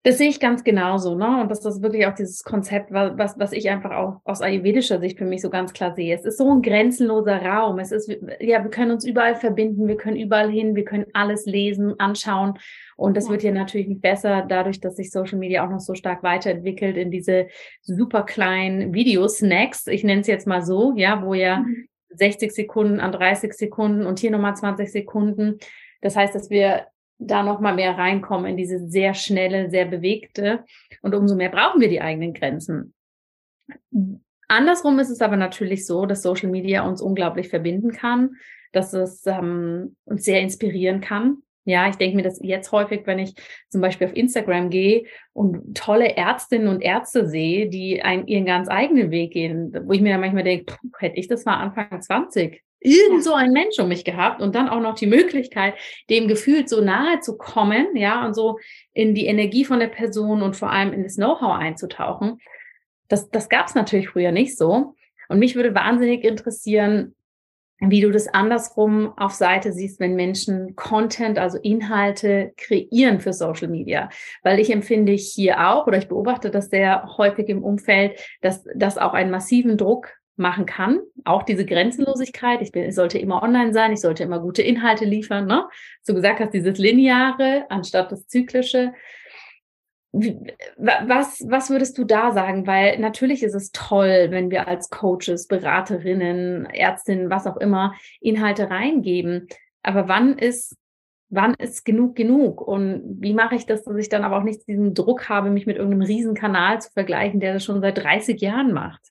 Das 0.03 0.17
sehe 0.17 0.29
ich 0.29 0.39
ganz 0.39 0.63
genauso, 0.63 1.13
ne? 1.13 1.41
Und 1.41 1.51
das 1.51 1.63
ist 1.63 1.83
wirklich 1.83 2.07
auch 2.07 2.15
dieses 2.15 2.43
Konzept, 2.43 2.91
was, 2.91 3.37
was 3.37 3.51
ich 3.51 3.69
einfach 3.69 3.91
auch 3.91 4.19
aus 4.23 4.41
ayurvedischer 4.41 4.99
Sicht 4.99 5.19
für 5.19 5.25
mich 5.25 5.43
so 5.43 5.51
ganz 5.51 5.73
klar 5.73 5.93
sehe. 5.93 6.15
Es 6.15 6.25
ist 6.25 6.39
so 6.39 6.51
ein 6.51 6.63
grenzenloser 6.63 7.39
Raum. 7.39 7.77
Es 7.77 7.91
ist, 7.91 8.09
ja, 8.39 8.63
wir 8.63 8.71
können 8.71 8.89
uns 8.89 9.05
überall 9.05 9.35
verbinden, 9.35 9.87
wir 9.87 9.97
können 9.97 10.17
überall 10.17 10.49
hin, 10.49 10.75
wir 10.75 10.85
können 10.85 11.05
alles 11.13 11.45
lesen, 11.45 11.99
anschauen. 11.99 12.57
Und 12.97 13.15
das 13.15 13.25
ja. 13.25 13.31
wird 13.31 13.43
ja 13.43 13.51
natürlich 13.51 13.87
nicht 13.87 14.01
besser, 14.01 14.43
dadurch, 14.47 14.79
dass 14.79 14.95
sich 14.95 15.11
Social 15.11 15.37
Media 15.37 15.63
auch 15.63 15.69
noch 15.69 15.79
so 15.79 15.93
stark 15.93 16.23
weiterentwickelt 16.23 16.97
in 16.97 17.11
diese 17.11 17.47
super 17.81 18.23
kleinen 18.23 18.95
Videosnacks. 18.95 19.85
Ich 19.85 20.03
nenne 20.03 20.21
es 20.21 20.27
jetzt 20.27 20.47
mal 20.47 20.63
so, 20.63 20.93
ja, 20.95 21.23
wo 21.23 21.35
ja 21.35 21.59
mhm. 21.59 21.87
60 22.09 22.51
Sekunden 22.51 22.99
an 22.99 23.11
30 23.11 23.53
Sekunden 23.53 24.07
und 24.07 24.17
hier 24.17 24.31
nochmal 24.31 24.55
20 24.55 24.91
Sekunden. 24.91 25.59
Das 26.01 26.15
heißt, 26.15 26.33
dass 26.33 26.49
wir 26.49 26.87
da 27.21 27.43
nochmal 27.43 27.75
mehr 27.75 27.97
reinkommen 27.97 28.51
in 28.51 28.57
diese 28.57 28.79
sehr 28.89 29.13
schnelle, 29.13 29.69
sehr 29.69 29.85
bewegte. 29.85 30.65
Und 31.01 31.15
umso 31.15 31.35
mehr 31.35 31.49
brauchen 31.49 31.79
wir 31.79 31.89
die 31.89 32.01
eigenen 32.01 32.33
Grenzen. 32.33 32.93
Andersrum 34.47 34.99
ist 34.99 35.09
es 35.09 35.21
aber 35.21 35.37
natürlich 35.37 35.85
so, 35.85 36.05
dass 36.05 36.23
Social 36.23 36.49
Media 36.49 36.85
uns 36.85 37.01
unglaublich 37.01 37.49
verbinden 37.49 37.91
kann, 37.91 38.35
dass 38.73 38.93
es 38.93 39.25
ähm, 39.25 39.95
uns 40.03 40.25
sehr 40.25 40.41
inspirieren 40.41 40.99
kann. 40.99 41.37
Ja, 41.63 41.87
ich 41.87 41.95
denke 41.95 42.15
mir 42.15 42.23
das 42.23 42.39
jetzt 42.41 42.71
häufig, 42.71 43.05
wenn 43.05 43.19
ich 43.19 43.35
zum 43.69 43.81
Beispiel 43.81 44.07
auf 44.07 44.15
Instagram 44.15 44.71
gehe 44.71 45.05
und 45.31 45.77
tolle 45.77 46.17
Ärztinnen 46.17 46.67
und 46.67 46.81
Ärzte 46.81 47.27
sehe, 47.27 47.69
die 47.69 48.01
einen, 48.01 48.25
ihren 48.25 48.45
ganz 48.45 48.67
eigenen 48.67 49.11
Weg 49.11 49.33
gehen, 49.33 49.71
wo 49.85 49.93
ich 49.93 50.01
mir 50.01 50.11
dann 50.11 50.21
manchmal 50.21 50.43
denke, 50.43 50.75
hätte 50.97 51.17
ich 51.17 51.27
das 51.27 51.45
mal 51.45 51.57
Anfang 51.57 52.01
20, 52.01 52.63
irgend 52.81 53.23
so 53.23 53.33
ein 53.33 53.51
Mensch 53.51 53.79
um 53.79 53.87
mich 53.87 54.03
gehabt 54.03 54.41
und 54.41 54.55
dann 54.55 54.67
auch 54.67 54.81
noch 54.81 54.95
die 54.95 55.07
Möglichkeit, 55.07 55.75
dem 56.09 56.27
Gefühl 56.27 56.67
so 56.67 56.81
nahe 56.81 57.19
zu 57.19 57.37
kommen, 57.37 57.95
ja, 57.95 58.25
und 58.25 58.33
so 58.33 58.57
in 58.93 59.15
die 59.15 59.27
Energie 59.27 59.63
von 59.63 59.79
der 59.79 59.87
Person 59.87 60.41
und 60.41 60.55
vor 60.55 60.71
allem 60.71 60.91
in 60.91 61.03
das 61.03 61.15
Know-how 61.15 61.57
einzutauchen. 61.57 62.39
Das, 63.07 63.29
das 63.29 63.49
gab 63.49 63.67
es 63.67 63.75
natürlich 63.75 64.09
früher 64.09 64.31
nicht 64.31 64.57
so. 64.57 64.95
Und 65.29 65.39
mich 65.39 65.55
würde 65.55 65.75
wahnsinnig 65.75 66.23
interessieren, 66.23 67.15
wie 67.79 68.01
du 68.01 68.11
das 68.11 68.27
andersrum 68.27 69.13
auf 69.17 69.33
Seite 69.33 69.73
siehst, 69.73 69.99
wenn 69.99 70.15
Menschen 70.15 70.75
Content, 70.75 71.39
also 71.39 71.57
Inhalte 71.57 72.53
kreieren 72.55 73.19
für 73.19 73.33
Social 73.33 73.67
Media. 73.67 74.09
Weil 74.43 74.59
ich 74.59 74.71
empfinde 74.71 75.13
hier 75.13 75.67
auch, 75.67 75.87
oder 75.87 75.97
ich 75.97 76.07
beobachte 76.07 76.51
das 76.51 76.69
sehr 76.69 77.15
häufig 77.17 77.49
im 77.49 77.63
Umfeld, 77.63 78.19
dass 78.41 78.63
das 78.75 78.97
auch 78.97 79.13
einen 79.13 79.31
massiven 79.31 79.77
Druck 79.77 80.13
machen 80.41 80.65
kann. 80.65 80.99
Auch 81.23 81.43
diese 81.43 81.65
Grenzenlosigkeit. 81.65 82.61
Ich, 82.61 82.73
bin, 82.73 82.83
ich 82.83 82.95
sollte 82.95 83.17
immer 83.17 83.41
online 83.41 83.71
sein, 83.71 83.93
ich 83.93 84.01
sollte 84.01 84.23
immer 84.23 84.39
gute 84.39 84.61
Inhalte 84.61 85.05
liefern. 85.05 85.47
Ne? 85.47 85.69
So 86.01 86.13
gesagt 86.13 86.41
hast, 86.41 86.53
dieses 86.53 86.77
Lineare 86.77 87.65
anstatt 87.69 88.11
das 88.11 88.27
Zyklische. 88.27 88.93
Was, 90.11 91.41
was 91.47 91.69
würdest 91.69 91.97
du 91.97 92.03
da 92.03 92.33
sagen? 92.33 92.67
Weil 92.67 92.99
natürlich 92.99 93.43
ist 93.43 93.55
es 93.55 93.71
toll, 93.71 94.27
wenn 94.29 94.51
wir 94.51 94.67
als 94.67 94.89
Coaches, 94.89 95.47
Beraterinnen, 95.47 96.65
Ärztinnen, 96.65 97.29
was 97.29 97.47
auch 97.47 97.55
immer, 97.55 97.93
Inhalte 98.19 98.69
reingeben. 98.69 99.47
Aber 99.83 100.09
wann 100.09 100.37
ist, 100.37 100.75
wann 101.29 101.53
ist 101.53 101.85
genug 101.85 102.17
genug? 102.17 102.59
Und 102.59 103.21
wie 103.21 103.33
mache 103.33 103.55
ich 103.55 103.65
das, 103.65 103.85
dass 103.85 103.95
ich 103.95 104.09
dann 104.09 104.25
aber 104.25 104.37
auch 104.37 104.43
nicht 104.43 104.67
diesen 104.67 104.93
Druck 104.93 105.29
habe, 105.29 105.49
mich 105.49 105.65
mit 105.65 105.77
irgendeinem 105.77 106.05
Riesenkanal 106.05 106.81
zu 106.81 106.91
vergleichen, 106.91 107.39
der 107.39 107.53
das 107.53 107.63
schon 107.63 107.79
seit 107.79 107.97
30 107.97 108.41
Jahren 108.41 108.73
macht? 108.73 109.01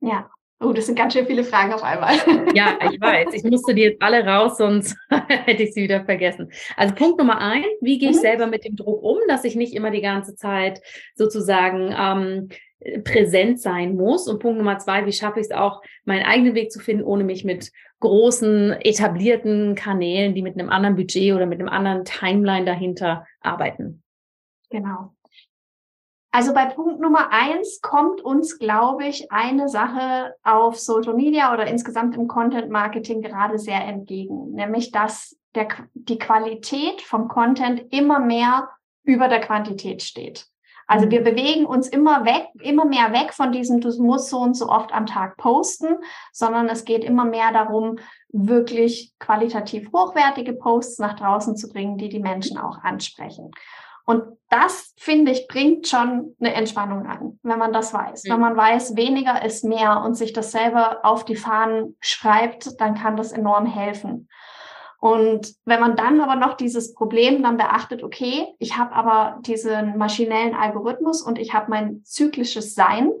Ja, 0.00 0.30
Oh, 0.60 0.72
das 0.72 0.86
sind 0.86 0.98
ganz 0.98 1.12
schön 1.12 1.26
viele 1.26 1.44
Fragen 1.44 1.72
auf 1.72 1.82
einmal. 1.82 2.14
Ja, 2.54 2.78
ich 2.90 3.00
weiß. 3.00 3.32
Ich 3.34 3.44
musste 3.44 3.74
die 3.74 3.82
jetzt 3.82 4.02
alle 4.02 4.26
raus, 4.26 4.58
sonst 4.58 4.96
hätte 5.10 5.62
ich 5.62 5.72
sie 5.72 5.82
wieder 5.82 6.04
vergessen. 6.04 6.50
Also 6.76 6.94
Punkt 6.94 7.18
Nummer 7.18 7.40
ein, 7.40 7.64
wie 7.80 7.98
gehe 7.98 8.10
ich 8.10 8.16
mhm. 8.16 8.20
selber 8.20 8.46
mit 8.48 8.64
dem 8.64 8.74
Druck 8.74 9.02
um, 9.02 9.18
dass 9.28 9.44
ich 9.44 9.54
nicht 9.54 9.74
immer 9.74 9.90
die 9.90 10.00
ganze 10.00 10.34
Zeit 10.34 10.80
sozusagen 11.14 11.94
ähm, 11.96 12.48
präsent 13.04 13.60
sein 13.60 13.94
muss. 13.94 14.26
Und 14.26 14.40
Punkt 14.40 14.58
Nummer 14.58 14.78
zwei, 14.78 15.06
wie 15.06 15.12
schaffe 15.12 15.38
ich 15.38 15.46
es 15.46 15.52
auch, 15.52 15.80
meinen 16.04 16.24
eigenen 16.24 16.54
Weg 16.54 16.72
zu 16.72 16.80
finden, 16.80 17.04
ohne 17.04 17.22
mich 17.22 17.44
mit 17.44 17.70
großen, 18.00 18.72
etablierten 18.80 19.76
Kanälen, 19.76 20.34
die 20.34 20.42
mit 20.42 20.54
einem 20.54 20.70
anderen 20.70 20.96
Budget 20.96 21.34
oder 21.34 21.46
mit 21.46 21.60
einem 21.60 21.68
anderen 21.68 22.04
Timeline 22.04 22.64
dahinter 22.64 23.26
arbeiten. 23.40 24.02
Genau. 24.70 25.14
Also 26.30 26.52
bei 26.52 26.66
Punkt 26.66 27.00
Nummer 27.00 27.30
eins 27.32 27.80
kommt 27.80 28.20
uns, 28.20 28.58
glaube 28.58 29.06
ich, 29.06 29.32
eine 29.32 29.68
Sache 29.68 30.34
auf 30.42 30.78
Social 30.78 31.14
Media 31.14 31.52
oder 31.54 31.66
insgesamt 31.66 32.14
im 32.16 32.28
Content 32.28 32.70
Marketing 32.70 33.22
gerade 33.22 33.58
sehr 33.58 33.82
entgegen, 33.82 34.52
nämlich 34.52 34.90
dass 34.90 35.36
der, 35.54 35.68
die 35.94 36.18
Qualität 36.18 37.00
vom 37.00 37.28
Content 37.28 37.92
immer 37.92 38.18
mehr 38.18 38.68
über 39.04 39.28
der 39.28 39.40
Quantität 39.40 40.02
steht. 40.02 40.46
Also 40.86 41.10
wir 41.10 41.20
mhm. 41.20 41.24
bewegen 41.24 41.66
uns 41.66 41.86
immer 41.86 42.24
weg, 42.24 42.48
immer 42.60 42.86
mehr 42.86 43.12
weg 43.12 43.34
von 43.34 43.52
diesem, 43.52 43.80
du 43.80 43.90
musst 44.02 44.30
so 44.30 44.38
und 44.38 44.54
so 44.54 44.68
oft 44.68 44.92
am 44.92 45.06
Tag 45.06 45.36
posten, 45.36 45.98
sondern 46.32 46.68
es 46.68 46.84
geht 46.84 47.04
immer 47.04 47.26
mehr 47.26 47.52
darum, 47.52 47.98
wirklich 48.30 49.12
qualitativ 49.18 49.92
hochwertige 49.92 50.54
Posts 50.54 50.98
nach 50.98 51.14
draußen 51.14 51.56
zu 51.56 51.68
bringen, 51.68 51.98
die 51.98 52.08
die 52.08 52.20
Menschen 52.20 52.58
auch 52.58 52.78
ansprechen. 52.82 53.50
Und 54.08 54.38
das, 54.48 54.94
finde 54.96 55.32
ich, 55.32 55.48
bringt 55.48 55.86
schon 55.86 56.34
eine 56.40 56.54
Entspannung 56.54 57.04
an, 57.06 57.38
wenn 57.42 57.58
man 57.58 57.74
das 57.74 57.92
weiß. 57.92 58.24
Mhm. 58.24 58.32
Wenn 58.32 58.40
man 58.40 58.56
weiß, 58.56 58.96
weniger 58.96 59.44
ist 59.44 59.64
mehr 59.64 60.00
und 60.00 60.14
sich 60.14 60.32
das 60.32 60.50
selber 60.50 61.00
auf 61.02 61.26
die 61.26 61.36
Fahnen 61.36 61.94
schreibt, 62.00 62.80
dann 62.80 62.94
kann 62.94 63.18
das 63.18 63.32
enorm 63.32 63.66
helfen. 63.66 64.30
Und 64.98 65.52
wenn 65.66 65.80
man 65.80 65.94
dann 65.94 66.22
aber 66.22 66.36
noch 66.36 66.54
dieses 66.54 66.94
Problem 66.94 67.42
dann 67.42 67.58
beachtet, 67.58 68.02
okay, 68.02 68.46
ich 68.58 68.78
habe 68.78 68.94
aber 68.94 69.40
diesen 69.42 69.98
maschinellen 69.98 70.54
Algorithmus 70.54 71.20
und 71.20 71.38
ich 71.38 71.52
habe 71.52 71.66
mein 71.68 72.00
zyklisches 72.04 72.74
Sein, 72.74 73.12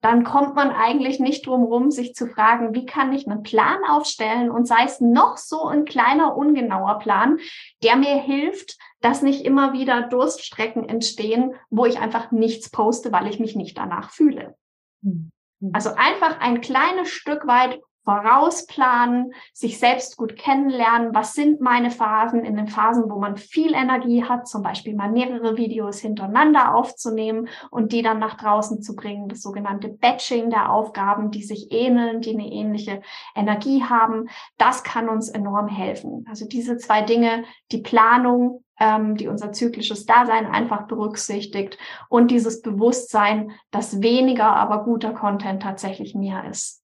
dann 0.00 0.24
kommt 0.24 0.54
man 0.54 0.70
eigentlich 0.70 1.18
nicht 1.20 1.46
drum 1.46 1.64
rum, 1.64 1.90
sich 1.90 2.14
zu 2.14 2.26
fragen, 2.26 2.74
wie 2.74 2.86
kann 2.86 3.12
ich 3.12 3.26
einen 3.26 3.42
Plan 3.42 3.78
aufstellen 3.88 4.50
und 4.50 4.66
sei 4.66 4.84
es 4.84 5.00
noch 5.00 5.36
so 5.36 5.64
ein 5.64 5.84
kleiner, 5.84 6.36
ungenauer 6.36 6.98
Plan, 6.98 7.38
der 7.82 7.96
mir 7.96 8.16
hilft, 8.16 8.78
dass 9.00 9.22
nicht 9.22 9.44
immer 9.44 9.72
wieder 9.72 10.02
Durststrecken 10.02 10.88
entstehen, 10.88 11.54
wo 11.70 11.86
ich 11.86 11.98
einfach 11.98 12.30
nichts 12.30 12.70
poste, 12.70 13.10
weil 13.12 13.26
ich 13.26 13.40
mich 13.40 13.56
nicht 13.56 13.76
danach 13.76 14.10
fühle. 14.10 14.54
Mhm. 15.02 15.30
Also 15.72 15.90
einfach 15.90 16.40
ein 16.40 16.60
kleines 16.60 17.08
Stück 17.08 17.46
weit 17.46 17.80
vorausplanen, 18.06 19.34
sich 19.52 19.78
selbst 19.80 20.16
gut 20.16 20.36
kennenlernen. 20.36 21.12
Was 21.12 21.34
sind 21.34 21.60
meine 21.60 21.90
Phasen 21.90 22.44
in 22.44 22.56
den 22.56 22.68
Phasen, 22.68 23.10
wo 23.10 23.18
man 23.18 23.36
viel 23.36 23.74
Energie 23.74 24.22
hat, 24.22 24.46
zum 24.46 24.62
Beispiel 24.62 24.94
mal 24.94 25.10
mehrere 25.10 25.56
Videos 25.56 25.98
hintereinander 25.98 26.74
aufzunehmen 26.74 27.48
und 27.70 27.92
die 27.92 28.02
dann 28.02 28.20
nach 28.20 28.36
draußen 28.36 28.80
zu 28.80 28.94
bringen. 28.94 29.28
Das 29.28 29.42
sogenannte 29.42 29.88
Batching 29.88 30.50
der 30.50 30.72
Aufgaben, 30.72 31.32
die 31.32 31.42
sich 31.42 31.72
ähneln, 31.72 32.20
die 32.20 32.34
eine 32.34 32.50
ähnliche 32.50 33.02
Energie 33.34 33.82
haben. 33.82 34.28
Das 34.56 34.84
kann 34.84 35.08
uns 35.08 35.28
enorm 35.28 35.66
helfen. 35.66 36.24
Also 36.30 36.46
diese 36.46 36.78
zwei 36.78 37.02
Dinge, 37.02 37.44
die 37.72 37.78
Planung 37.78 38.62
ähm, 38.78 39.16
die 39.16 39.26
unser 39.26 39.52
zyklisches 39.52 40.04
Dasein 40.04 40.44
einfach 40.44 40.86
berücksichtigt 40.86 41.78
und 42.10 42.30
dieses 42.30 42.60
Bewusstsein, 42.60 43.52
dass 43.70 44.02
weniger, 44.02 44.54
aber 44.54 44.84
guter 44.84 45.14
Content 45.14 45.62
tatsächlich 45.62 46.14
mehr 46.14 46.44
ist. 46.50 46.82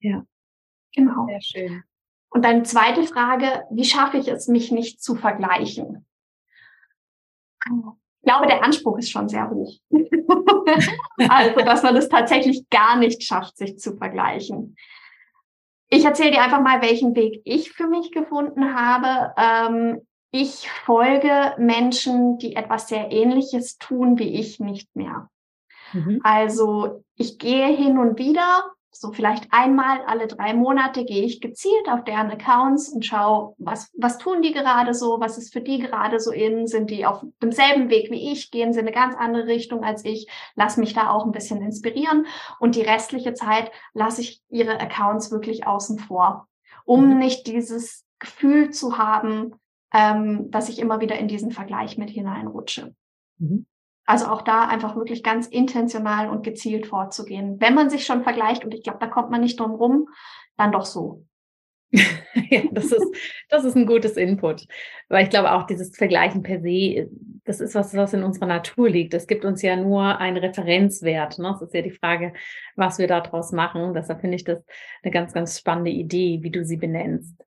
Ja. 0.00 0.24
Genau. 0.98 1.26
Sehr 1.26 1.40
schön. 1.40 1.82
Und 2.30 2.44
dann 2.44 2.64
zweite 2.64 3.04
Frage, 3.04 3.64
wie 3.70 3.84
schaffe 3.84 4.18
ich 4.18 4.28
es, 4.28 4.48
mich 4.48 4.72
nicht 4.72 5.02
zu 5.02 5.14
vergleichen? 5.14 6.04
Ich 7.64 8.24
glaube, 8.24 8.46
der 8.46 8.64
Anspruch 8.64 8.98
ist 8.98 9.10
schon 9.10 9.28
sehr 9.28 9.48
hoch. 9.48 9.78
also, 11.28 11.60
dass 11.60 11.82
man 11.82 11.96
es 11.96 12.08
tatsächlich 12.08 12.68
gar 12.68 12.96
nicht 12.96 13.22
schafft, 13.22 13.56
sich 13.56 13.78
zu 13.78 13.96
vergleichen. 13.96 14.76
Ich 15.88 16.04
erzähle 16.04 16.32
dir 16.32 16.42
einfach 16.42 16.60
mal, 16.60 16.82
welchen 16.82 17.14
Weg 17.14 17.40
ich 17.44 17.70
für 17.70 17.86
mich 17.86 18.10
gefunden 18.10 18.74
habe. 18.74 19.32
Ähm, 19.38 20.06
ich 20.30 20.68
folge 20.68 21.54
Menschen, 21.58 22.38
die 22.38 22.56
etwas 22.56 22.88
sehr 22.88 23.10
Ähnliches 23.10 23.78
tun 23.78 24.18
wie 24.18 24.38
ich 24.38 24.60
nicht 24.60 24.94
mehr. 24.94 25.30
Mhm. 25.92 26.20
Also 26.24 27.04
ich 27.14 27.38
gehe 27.38 27.68
hin 27.68 27.98
und 27.98 28.18
wieder, 28.18 28.64
so 29.00 29.12
vielleicht 29.12 29.46
einmal 29.50 30.00
alle 30.06 30.26
drei 30.26 30.54
Monate 30.54 31.04
gehe 31.04 31.24
ich 31.24 31.40
gezielt 31.40 31.88
auf 31.88 32.04
deren 32.04 32.30
Accounts 32.30 32.88
und 32.88 33.06
schaue, 33.06 33.54
was, 33.58 33.90
was 33.96 34.18
tun 34.18 34.42
die 34.42 34.52
gerade 34.52 34.92
so, 34.94 35.20
was 35.20 35.38
ist 35.38 35.52
für 35.52 35.60
die 35.60 35.78
gerade 35.78 36.18
so 36.18 36.32
in, 36.32 36.66
sind 36.66 36.90
die 36.90 37.06
auf 37.06 37.24
demselben 37.40 37.90
Weg 37.90 38.10
wie 38.10 38.32
ich, 38.32 38.50
gehen 38.50 38.72
sie 38.72 38.80
in 38.80 38.86
eine 38.86 38.94
ganz 38.94 39.14
andere 39.14 39.46
Richtung 39.46 39.84
als 39.84 40.04
ich, 40.04 40.28
lass 40.56 40.76
mich 40.76 40.94
da 40.94 41.10
auch 41.10 41.24
ein 41.24 41.32
bisschen 41.32 41.62
inspirieren 41.62 42.26
und 42.58 42.74
die 42.74 42.82
restliche 42.82 43.34
Zeit 43.34 43.70
lasse 43.94 44.22
ich 44.22 44.42
ihre 44.48 44.80
Accounts 44.80 45.30
wirklich 45.30 45.66
außen 45.66 46.00
vor, 46.00 46.48
um 46.84 47.10
mhm. 47.10 47.18
nicht 47.18 47.46
dieses 47.46 48.04
Gefühl 48.18 48.70
zu 48.70 48.98
haben, 48.98 49.54
ähm, 49.94 50.50
dass 50.50 50.68
ich 50.68 50.80
immer 50.80 51.00
wieder 51.00 51.16
in 51.18 51.28
diesen 51.28 51.52
Vergleich 51.52 51.98
mit 51.98 52.10
hineinrutsche. 52.10 52.94
Mhm. 53.38 53.66
Also 54.08 54.24
auch 54.28 54.40
da 54.40 54.66
einfach 54.66 54.96
wirklich 54.96 55.22
ganz 55.22 55.46
intentional 55.46 56.30
und 56.30 56.42
gezielt 56.42 56.86
vorzugehen. 56.86 57.60
Wenn 57.60 57.74
man 57.74 57.90
sich 57.90 58.06
schon 58.06 58.22
vergleicht, 58.22 58.64
und 58.64 58.72
ich 58.72 58.82
glaube, 58.82 59.00
da 59.00 59.06
kommt 59.06 59.30
man 59.30 59.42
nicht 59.42 59.60
drum 59.60 59.72
rum, 59.72 60.08
dann 60.56 60.72
doch 60.72 60.86
so. 60.86 61.26
ja, 61.92 62.62
das 62.72 62.86
ist, 62.86 63.04
das 63.50 63.64
ist 63.64 63.76
ein 63.76 63.84
gutes 63.84 64.16
Input. 64.16 64.64
Weil 65.10 65.24
ich 65.24 65.30
glaube 65.30 65.52
auch, 65.52 65.64
dieses 65.64 65.94
Vergleichen 65.94 66.42
per 66.42 66.62
se, 66.62 67.10
das 67.44 67.60
ist 67.60 67.74
was, 67.74 67.94
was 67.94 68.14
in 68.14 68.22
unserer 68.22 68.46
Natur 68.46 68.88
liegt. 68.88 69.12
Es 69.12 69.26
gibt 69.26 69.44
uns 69.44 69.60
ja 69.60 69.76
nur 69.76 70.18
einen 70.18 70.38
Referenzwert. 70.38 71.38
Ne? 71.38 71.50
Das 71.52 71.60
ist 71.60 71.74
ja 71.74 71.82
die 71.82 71.90
Frage, 71.90 72.32
was 72.76 72.98
wir 72.98 73.08
daraus 73.08 73.52
machen. 73.52 73.92
Deshalb 73.92 74.22
finde 74.22 74.36
ich 74.36 74.44
das 74.44 74.64
eine 75.02 75.12
ganz, 75.12 75.34
ganz 75.34 75.58
spannende 75.58 75.90
Idee, 75.90 76.38
wie 76.40 76.50
du 76.50 76.64
sie 76.64 76.78
benennst. 76.78 77.44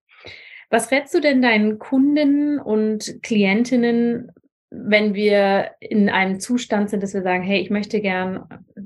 Was 0.69 0.91
rätst 0.91 1.15
du 1.15 1.21
denn 1.21 1.41
deinen 1.41 1.79
Kunden 1.79 2.59
und 2.59 3.17
Klientinnen, 3.23 4.31
wenn 4.73 5.13
wir 5.13 5.71
in 5.81 6.09
einem 6.09 6.39
Zustand 6.39 6.89
sind, 6.89 7.03
dass 7.03 7.13
wir 7.13 7.23
sagen, 7.23 7.43
hey, 7.43 7.59
ich 7.59 7.69
möchte 7.69 7.99
gern 7.99 8.45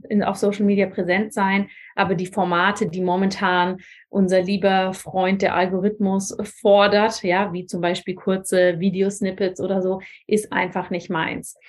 in, 0.10 0.24
auf 0.24 0.36
Social 0.36 0.66
Media 0.66 0.88
präsent 0.88 1.32
sein, 1.32 1.70
aber 1.96 2.16
die 2.16 2.26
Formate, 2.26 2.90
die 2.90 3.02
momentan 3.02 3.78
unser 4.10 4.42
lieber 4.42 4.94
Freund 4.94 5.44
der 5.44 5.54
Algorithmus 5.54 6.36
fordert, 6.60 7.22
ja, 7.22 7.54
wie 7.54 7.68
zum 7.68 7.82
Beispiel 7.82 8.16
kurze 8.16 8.80
Videosnippets 8.80 9.62
oder 9.62 9.84
so, 9.84 10.02
ist 10.26 10.52
einfach 10.52 10.90
nicht 10.90 11.12
meins. 11.12 11.60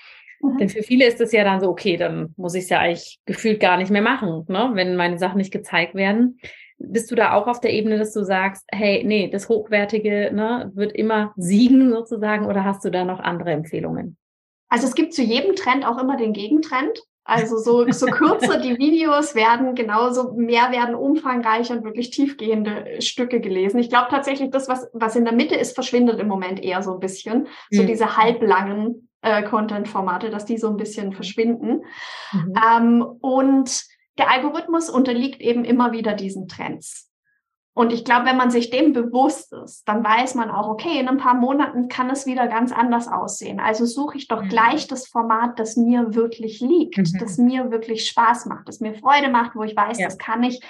Mhm. 0.40 0.56
Denn 0.58 0.68
für 0.70 0.82
viele 0.82 1.06
ist 1.06 1.20
es 1.20 1.32
ja 1.32 1.44
dann 1.44 1.60
so, 1.60 1.68
okay, 1.68 1.98
dann 1.98 2.32
muss 2.38 2.54
ich 2.54 2.64
es 2.64 2.70
ja 2.70 2.80
eigentlich 2.80 3.20
gefühlt 3.26 3.60
gar 3.60 3.76
nicht 3.76 3.90
mehr 3.90 4.02
machen, 4.02 4.46
ne, 4.48 4.70
wenn 4.72 4.96
meine 4.96 5.18
Sachen 5.18 5.38
nicht 5.38 5.52
gezeigt 5.52 5.94
werden. 5.94 6.38
Bist 6.78 7.10
du 7.10 7.14
da 7.14 7.32
auch 7.32 7.46
auf 7.46 7.60
der 7.60 7.72
Ebene, 7.72 7.98
dass 7.98 8.12
du 8.12 8.22
sagst, 8.24 8.64
hey, 8.70 9.02
nee, 9.04 9.28
das 9.30 9.48
Hochwertige 9.48 10.30
ne, 10.32 10.70
wird 10.74 10.92
immer 10.92 11.32
siegen 11.36 11.90
sozusagen 11.90 12.46
oder 12.46 12.64
hast 12.64 12.84
du 12.84 12.90
da 12.90 13.04
noch 13.04 13.20
andere 13.20 13.50
Empfehlungen? 13.52 14.16
Also 14.68 14.86
es 14.86 14.94
gibt 14.94 15.14
zu 15.14 15.22
jedem 15.22 15.56
Trend 15.56 15.86
auch 15.86 15.98
immer 15.98 16.16
den 16.16 16.32
Gegentrend. 16.32 17.00
Also 17.28 17.58
so, 17.58 17.90
so 17.90 18.06
kürzer 18.06 18.60
die 18.60 18.78
Videos 18.78 19.34
werden, 19.34 19.74
genauso 19.74 20.34
mehr 20.34 20.70
werden 20.70 20.94
umfangreiche 20.94 21.72
und 21.72 21.82
wirklich 21.82 22.10
tiefgehende 22.10 23.00
Stücke 23.00 23.40
gelesen. 23.40 23.80
Ich 23.80 23.88
glaube 23.88 24.06
tatsächlich, 24.10 24.50
das, 24.50 24.68
was, 24.68 24.88
was 24.92 25.16
in 25.16 25.24
der 25.24 25.34
Mitte 25.34 25.56
ist, 25.56 25.74
verschwindet 25.74 26.20
im 26.20 26.28
Moment 26.28 26.62
eher 26.62 26.84
so 26.84 26.94
ein 26.94 27.00
bisschen. 27.00 27.48
So 27.70 27.82
mhm. 27.82 27.88
diese 27.88 28.16
halblangen 28.16 29.08
äh, 29.22 29.42
Content-Formate, 29.42 30.30
dass 30.30 30.44
die 30.44 30.56
so 30.56 30.68
ein 30.68 30.76
bisschen 30.76 31.12
verschwinden. 31.12 31.82
Mhm. 32.32 32.54
Ähm, 32.64 33.02
und 33.20 33.82
der 34.18 34.30
Algorithmus 34.30 34.88
unterliegt 34.88 35.40
eben 35.40 35.64
immer 35.64 35.92
wieder 35.92 36.14
diesen 36.14 36.48
Trends. 36.48 37.10
Und 37.74 37.92
ich 37.92 38.06
glaube, 38.06 38.24
wenn 38.24 38.38
man 38.38 38.50
sich 38.50 38.70
dem 38.70 38.94
bewusst 38.94 39.52
ist, 39.52 39.86
dann 39.86 40.02
weiß 40.02 40.34
man 40.34 40.50
auch, 40.50 40.66
okay, 40.66 40.98
in 40.98 41.08
ein 41.08 41.18
paar 41.18 41.34
Monaten 41.34 41.88
kann 41.88 42.08
es 42.08 42.24
wieder 42.24 42.48
ganz 42.48 42.72
anders 42.72 43.06
aussehen. 43.06 43.60
Also 43.60 43.84
suche 43.84 44.16
ich 44.16 44.28
doch 44.28 44.44
mhm. 44.44 44.48
gleich 44.48 44.86
das 44.86 45.08
Format, 45.08 45.58
das 45.58 45.76
mir 45.76 46.14
wirklich 46.14 46.60
liegt, 46.60 46.96
mhm. 46.96 47.18
das 47.20 47.36
mir 47.36 47.70
wirklich 47.70 48.08
Spaß 48.08 48.46
macht, 48.46 48.66
das 48.66 48.80
mir 48.80 48.94
Freude 48.94 49.28
macht, 49.28 49.54
wo 49.56 49.62
ich 49.62 49.76
weiß, 49.76 49.98
ja. 49.98 50.06
das 50.06 50.16
kann 50.16 50.42
ich 50.42 50.62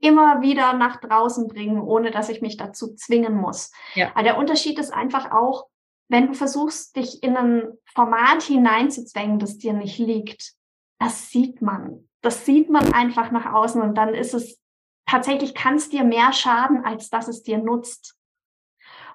immer 0.00 0.42
wieder 0.42 0.74
nach 0.74 1.00
draußen 1.00 1.48
bringen, 1.48 1.80
ohne 1.80 2.10
dass 2.10 2.28
ich 2.28 2.42
mich 2.42 2.58
dazu 2.58 2.94
zwingen 2.94 3.36
muss. 3.36 3.72
Ja. 3.94 4.10
Aber 4.12 4.22
der 4.22 4.36
Unterschied 4.36 4.78
ist 4.78 4.92
einfach 4.92 5.32
auch, 5.32 5.64
wenn 6.08 6.26
du 6.26 6.34
versuchst, 6.34 6.94
dich 6.94 7.22
in 7.22 7.38
ein 7.38 7.68
Format 7.86 8.42
hineinzuzwängen, 8.42 9.38
das 9.38 9.56
dir 9.56 9.72
nicht 9.72 9.98
liegt, 9.98 10.52
das 10.98 11.30
sieht 11.30 11.62
man 11.62 12.09
das 12.22 12.44
sieht 12.44 12.70
man 12.70 12.92
einfach 12.92 13.30
nach 13.30 13.52
außen 13.52 13.80
und 13.80 13.94
dann 13.94 14.14
ist 14.14 14.34
es 14.34 14.58
tatsächlich, 15.06 15.54
kann 15.54 15.76
es 15.76 15.88
dir 15.88 16.04
mehr 16.04 16.32
schaden, 16.32 16.84
als 16.84 17.10
dass 17.10 17.28
es 17.28 17.42
dir 17.42 17.58
nutzt. 17.58 18.16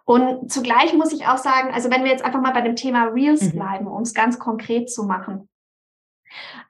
Und 0.03 0.51
zugleich 0.51 0.93
muss 0.93 1.13
ich 1.13 1.25
auch 1.27 1.37
sagen, 1.37 1.73
also 1.73 1.89
wenn 1.89 2.03
wir 2.03 2.11
jetzt 2.11 2.23
einfach 2.23 2.41
mal 2.41 2.53
bei 2.53 2.61
dem 2.61 2.75
Thema 2.75 3.05
Reels 3.05 3.41
mhm. 3.41 3.51
bleiben, 3.53 3.87
um 3.87 4.03
es 4.03 4.13
ganz 4.13 4.37
konkret 4.37 4.89
zu 4.91 5.03
machen, 5.03 5.49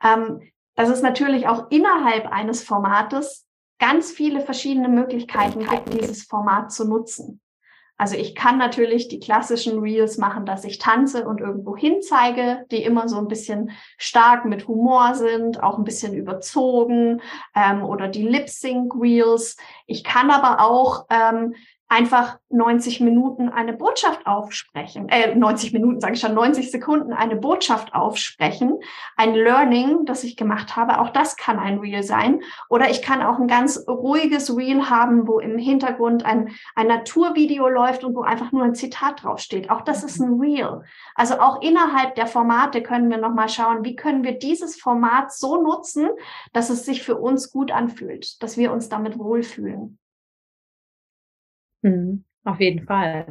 ähm, 0.03 0.41
dass 0.75 0.89
es 0.89 1.01
natürlich 1.01 1.47
auch 1.47 1.69
innerhalb 1.69 2.31
eines 2.31 2.63
Formates 2.63 3.45
ganz 3.79 4.11
viele 4.11 4.41
verschiedene 4.41 4.87
Möglichkeiten 4.87 5.65
gibt, 5.67 5.93
dieses 5.93 6.23
Format 6.23 6.71
zu 6.71 6.87
nutzen. 6.87 7.41
Also 7.97 8.15
ich 8.15 8.35
kann 8.35 8.57
natürlich 8.57 9.07
die 9.07 9.19
klassischen 9.19 9.79
Reels 9.79 10.17
machen, 10.17 10.45
dass 10.45 10.65
ich 10.65 10.79
tanze 10.79 11.25
und 11.27 11.39
irgendwo 11.39 11.77
hin 11.77 12.01
zeige, 12.01 12.65
die 12.69 12.83
immer 12.83 13.07
so 13.07 13.17
ein 13.17 13.29
bisschen 13.29 13.71
stark 13.97 14.43
mit 14.45 14.67
Humor 14.67 15.15
sind, 15.15 15.63
auch 15.63 15.77
ein 15.77 15.85
bisschen 15.85 16.13
überzogen 16.13 17.21
ähm, 17.55 17.83
oder 17.83 18.09
die 18.09 18.27
Lip-Sync-Reels. 18.27 19.55
Ich 19.85 20.03
kann 20.03 20.29
aber 20.29 20.61
auch 20.61 21.05
ähm, 21.09 21.55
einfach 21.87 22.39
90 22.49 22.99
Minuten 23.01 23.49
eine 23.49 23.73
Botschaft 23.73 24.25
aufsprechen, 24.25 25.07
äh, 25.09 25.35
90 25.35 25.71
Minuten 25.73 25.99
sage 25.99 26.13
ich 26.13 26.19
schon, 26.19 26.33
90 26.33 26.71
Sekunden 26.71 27.13
eine 27.13 27.35
Botschaft 27.35 27.93
aufsprechen, 27.93 28.79
ein 29.15 29.35
Learning, 29.35 30.05
das 30.05 30.23
ich 30.23 30.35
gemacht 30.35 30.75
habe, 30.75 30.99
auch 30.99 31.09
das 31.09 31.37
kann 31.37 31.59
ein 31.59 31.77
Reel 31.79 32.01
sein. 32.01 32.41
Oder 32.69 32.89
ich 32.89 33.03
kann 33.03 33.21
auch 33.21 33.37
ein 33.37 33.47
ganz 33.47 33.85
ruhiges 33.87 34.55
Reel 34.55 34.89
haben, 34.89 35.27
wo 35.27 35.39
im 35.39 35.59
Hintergrund 35.59 36.25
ein, 36.25 36.49
ein 36.75 36.87
Naturvideo 36.87 37.69
läuft 37.69 38.03
und 38.03 38.15
wo 38.15 38.21
einfach 38.21 38.51
nur 38.51 38.63
ein 38.63 38.75
Zitat 38.75 39.23
draufsteht. 39.23 39.69
Auch 39.69 39.81
das 39.81 40.03
ist 40.03 40.19
ein 40.19 40.39
Reel. 40.39 40.81
Also 41.13 41.39
auch 41.39 41.61
innerhalb 41.61 42.15
der 42.15 42.27
Formate 42.27 42.81
können 42.81 43.09
wir 43.11 43.17
nochmal 43.17 43.49
schauen, 43.49 43.83
wie 43.85 43.95
können 43.95 44.23
wir 44.23 44.39
dieses 44.39 44.75
Format 44.75 45.31
so 45.31 45.61
nutzen, 45.61 46.09
dass 46.51 46.69
es 46.71 46.85
sich 46.85 47.03
für 47.03 47.17
uns 47.17 47.51
gut 47.51 47.71
anfühlt, 47.71 48.41
dass 48.41 48.57
wir 48.57 48.71
uns 48.71 48.89
damit 48.89 49.19
wohlfühlen. 49.19 49.99
Mhm, 51.85 52.23
auf 52.43 52.59
jeden 52.59 52.85
Fall. 52.87 53.27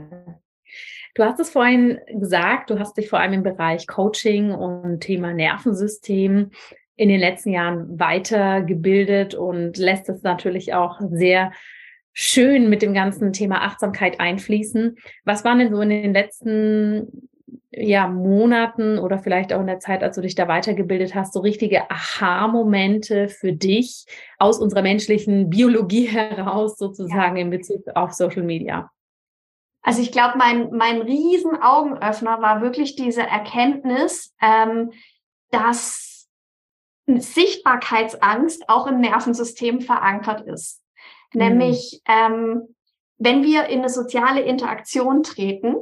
Du 1.16 1.24
hast 1.24 1.40
es 1.40 1.50
vorhin 1.50 1.98
gesagt, 2.08 2.70
du 2.70 2.78
hast 2.78 2.96
dich 2.96 3.08
vor 3.08 3.18
allem 3.18 3.32
im 3.32 3.42
Bereich 3.42 3.88
Coaching 3.88 4.52
und 4.52 5.00
Thema 5.00 5.32
Nervensystem 5.32 6.50
in 6.94 7.08
den 7.08 7.18
letzten 7.18 7.50
Jahren 7.50 7.98
weitergebildet 7.98 9.34
und 9.34 9.76
lässt 9.76 10.08
es 10.08 10.22
natürlich 10.22 10.72
auch 10.72 11.00
sehr 11.10 11.50
schön 12.12 12.68
mit 12.70 12.82
dem 12.82 12.94
ganzen 12.94 13.32
Thema 13.32 13.62
Achtsamkeit 13.62 14.20
einfließen. 14.20 14.96
Was 15.24 15.44
waren 15.44 15.58
denn 15.58 15.74
so 15.74 15.80
in 15.80 15.90
den 15.90 16.12
letzten 16.12 17.28
ja, 17.76 18.06
Monaten 18.08 18.98
oder 18.98 19.18
vielleicht 19.18 19.52
auch 19.52 19.60
in 19.60 19.66
der 19.66 19.80
Zeit, 19.80 20.02
als 20.02 20.16
du 20.16 20.22
dich 20.22 20.34
da 20.34 20.48
weitergebildet 20.48 21.14
hast, 21.14 21.32
so 21.32 21.40
richtige 21.40 21.90
Aha-Momente 21.90 23.28
für 23.28 23.52
dich 23.52 24.06
aus 24.38 24.58
unserer 24.58 24.82
menschlichen 24.82 25.50
Biologie 25.50 26.04
heraus 26.08 26.76
sozusagen 26.76 27.36
ja. 27.36 27.42
in 27.42 27.50
Bezug 27.50 27.86
auf 27.94 28.12
Social 28.12 28.42
Media? 28.42 28.90
Also 29.82 30.00
ich 30.00 30.12
glaube, 30.12 30.38
mein, 30.38 30.70
mein 30.70 31.02
riesen 31.02 31.60
Augenöffner 31.60 32.40
war 32.40 32.62
wirklich 32.62 32.96
diese 32.96 33.22
Erkenntnis, 33.22 34.34
ähm, 34.40 34.92
dass 35.50 36.26
Sichtbarkeitsangst 37.06 38.68
auch 38.68 38.86
im 38.86 39.00
Nervensystem 39.00 39.82
verankert 39.82 40.42
ist. 40.46 40.82
Mhm. 41.34 41.40
Nämlich, 41.40 42.00
ähm, 42.08 42.74
wenn 43.18 43.44
wir 43.44 43.66
in 43.66 43.80
eine 43.80 43.90
soziale 43.90 44.40
Interaktion 44.40 45.22
treten, 45.22 45.76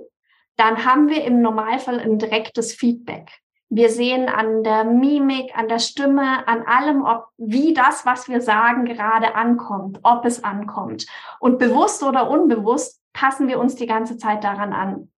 dann 0.57 0.85
haben 0.85 1.09
wir 1.09 1.25
im 1.25 1.43
Normalfall 1.43 1.99
ein 2.01 2.19
direktes 2.19 2.75
Feedback. 2.75 3.31
Wir 3.75 3.89
sehen 3.89 4.29
an 4.29 4.63
der 4.65 4.85
Mimik, 4.85 5.57
an 5.57 5.67
der 5.67 5.79
Stimme, 5.79 6.47
an 6.47 6.63
allem, 6.67 7.03
ob 7.05 7.29
wie 7.39 7.73
das, 7.73 8.05
was 8.05 8.29
wir 8.29 8.43
sagen, 8.43 8.85
gerade 8.85 9.35
ankommt, 9.35 9.99
ob 10.03 10.27
es 10.27 10.45
ankommt. 10.45 11.07
Und 11.41 11.59
bewusst 11.59 12.03
oder 12.03 12.29
unbewusst 12.29 13.01
passen 13.15 13.49
wir 13.49 13.59
uns 13.59 13.75
die 13.75 13.87
ganze 13.87 14.19
Zeit 14.19 14.45
daran 14.45 14.75
an. 14.75 15.09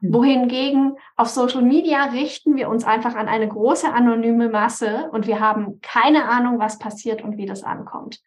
Hm. 0.00 0.12
Wohingegen 0.12 0.96
auf 1.16 1.28
Social 1.28 1.62
Media 1.62 2.04
richten 2.04 2.54
wir 2.54 2.68
uns 2.68 2.84
einfach 2.84 3.16
an 3.16 3.26
eine 3.26 3.48
große 3.48 3.92
anonyme 3.92 4.50
Masse 4.50 5.10
und 5.10 5.26
wir 5.26 5.40
haben 5.40 5.80
keine 5.80 6.28
Ahnung, 6.28 6.60
was 6.60 6.78
passiert 6.78 7.22
und 7.22 7.36
wie 7.36 7.46
das 7.46 7.64
ankommt. 7.64 8.22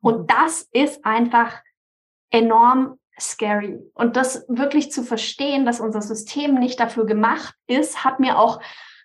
Und 0.00 0.14
hm. 0.14 0.26
das 0.26 0.62
ist 0.72 1.04
einfach 1.04 1.60
enorm 2.30 2.98
scary. 3.20 3.78
Und 3.94 4.16
das 4.16 4.44
wirklich 4.48 4.90
zu 4.90 5.02
verstehen, 5.02 5.64
dass 5.64 5.80
unser 5.80 6.02
System 6.02 6.54
nicht 6.54 6.80
dafür 6.80 7.06
gemacht 7.06 7.54
ist, 7.66 8.04
hat 8.04 8.20
mir 8.20 8.38
auch 8.38 8.60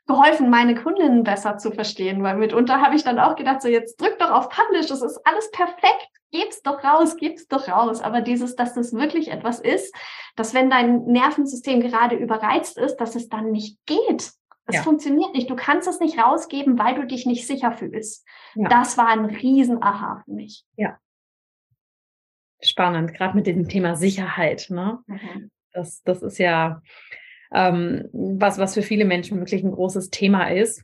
geholfen, 0.08 0.50
meine 0.50 0.76
Kundinnen 0.76 1.24
besser 1.24 1.58
zu 1.58 1.72
verstehen, 1.72 2.22
weil 2.22 2.38
mitunter 2.38 2.82
habe 2.82 2.96
ich 2.96 3.04
dann 3.04 3.20
auch 3.20 3.36
gedacht, 3.36 3.62
so 3.62 3.68
jetzt 3.68 4.00
drück 4.00 4.20
doch 4.20 4.32
auf 4.32 4.50
Publish, 4.50 4.86
das 4.88 5.02
ist 5.02 5.20
alles 5.26 5.50
perfekt, 5.52 6.10
gib's 6.32 6.62
doch 6.62 6.84
raus, 6.84 7.18
gib's 7.18 7.48
doch 7.48 7.68
raus. 7.68 8.02
Aber 8.02 8.22
dieses, 8.22 8.56
dass 8.56 8.74
das 8.74 8.94
wirklich 8.94 9.32
etwas 9.32 9.60
ist, 9.60 9.96
dass 10.36 10.54
wenn 10.54 10.70
dein 10.70 11.06
Nervensystem 11.06 11.82
gerade 11.82 12.16
überreizt 12.16 12.78
ist, 12.78 12.98
dass 12.98 13.16
es 13.16 13.30
dann 13.30 13.52
nicht 13.52 13.80
geht. 13.86 14.32
Es 14.68 14.78
ja. 14.78 14.82
funktioniert 14.82 15.34
nicht. 15.34 15.50
Du 15.50 15.56
kannst 15.56 15.88
es 15.88 16.00
nicht 16.00 16.18
rausgeben, 16.18 16.80
weil 16.80 16.96
du 16.96 17.06
dich 17.06 17.26
nicht 17.26 17.46
sicher 17.46 17.72
fühlst. 17.72 18.26
Ja. 18.56 18.68
Das 18.70 18.98
war 18.98 19.08
ein 19.08 19.26
Riesen-Aha 19.26 20.24
für 20.26 20.32
mich. 20.32 20.66
Ja. 20.76 20.98
Spannend, 22.70 23.14
gerade 23.14 23.36
mit 23.36 23.48
dem 23.48 23.68
Thema 23.68 23.96
Sicherheit. 23.96 24.68
Ne? 24.70 25.00
Mhm. 25.08 25.52
Das, 25.72 26.02
das 26.04 26.22
ist 26.22 26.38
ja, 26.38 26.82
ähm, 27.54 28.10
was, 28.14 28.58
was 28.58 28.74
für 28.74 28.82
viele 28.82 29.06
Menschen 29.06 29.40
wirklich 29.40 29.64
ein 29.64 29.72
großes 29.72 30.10
Thema 30.10 30.52
ist. 30.52 30.84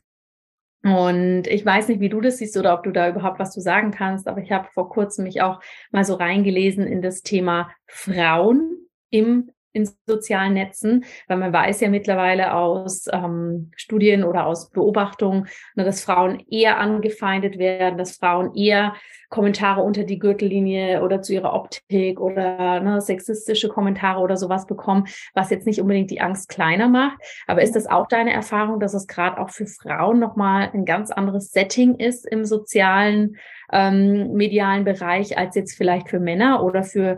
Und 0.84 1.46
ich 1.46 1.64
weiß 1.64 1.88
nicht, 1.88 2.00
wie 2.00 2.08
du 2.08 2.20
das 2.20 2.38
siehst 2.38 2.56
oder 2.56 2.74
ob 2.74 2.82
du 2.82 2.90
da 2.90 3.08
überhaupt 3.08 3.38
was 3.38 3.52
zu 3.52 3.60
sagen 3.60 3.92
kannst, 3.92 4.26
aber 4.26 4.40
ich 4.40 4.50
habe 4.50 4.68
vor 4.72 4.88
kurzem 4.88 5.24
mich 5.24 5.40
auch 5.40 5.60
mal 5.92 6.04
so 6.04 6.14
reingelesen 6.14 6.86
in 6.86 7.02
das 7.02 7.22
Thema 7.22 7.70
Frauen 7.86 8.88
im 9.10 9.50
in 9.72 9.88
sozialen 10.06 10.54
Netzen, 10.54 11.04
weil 11.28 11.38
man 11.38 11.52
weiß 11.52 11.80
ja 11.80 11.88
mittlerweile 11.88 12.54
aus 12.54 13.06
ähm, 13.12 13.70
Studien 13.76 14.24
oder 14.24 14.46
aus 14.46 14.70
Beobachtungen, 14.70 15.48
ne, 15.74 15.84
dass 15.84 16.04
Frauen 16.04 16.40
eher 16.50 16.78
angefeindet 16.78 17.58
werden, 17.58 17.98
dass 17.98 18.16
Frauen 18.16 18.54
eher 18.54 18.94
Kommentare 19.30 19.80
unter 19.80 20.04
die 20.04 20.18
Gürtellinie 20.18 21.02
oder 21.02 21.22
zu 21.22 21.32
ihrer 21.32 21.54
Optik 21.54 22.20
oder 22.20 22.80
ne, 22.80 23.00
sexistische 23.00 23.68
Kommentare 23.68 24.20
oder 24.20 24.36
sowas 24.36 24.66
bekommen, 24.66 25.06
was 25.34 25.50
jetzt 25.50 25.66
nicht 25.66 25.80
unbedingt 25.80 26.10
die 26.10 26.20
Angst 26.20 26.50
kleiner 26.50 26.88
macht. 26.88 27.18
Aber 27.46 27.62
ist 27.62 27.74
das 27.74 27.86
auch 27.86 28.06
deine 28.06 28.32
Erfahrung, 28.32 28.78
dass 28.78 28.92
es 28.92 29.06
gerade 29.06 29.40
auch 29.40 29.48
für 29.48 29.66
Frauen 29.66 30.18
nochmal 30.18 30.70
ein 30.74 30.84
ganz 30.84 31.10
anderes 31.10 31.50
Setting 31.50 31.94
ist 31.94 32.26
im 32.26 32.44
sozialen, 32.44 33.36
ähm, 33.72 34.32
medialen 34.34 34.84
Bereich 34.84 35.38
als 35.38 35.54
jetzt 35.54 35.76
vielleicht 35.76 36.10
für 36.10 36.20
Männer 36.20 36.62
oder 36.62 36.82
für 36.82 37.16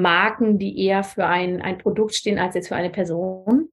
Marken, 0.00 0.58
die 0.58 0.84
eher 0.84 1.04
für 1.04 1.26
ein, 1.26 1.62
ein 1.62 1.78
Produkt 1.78 2.14
stehen 2.14 2.38
als 2.38 2.54
jetzt 2.54 2.68
für 2.68 2.76
eine 2.76 2.90
Person? 2.90 3.70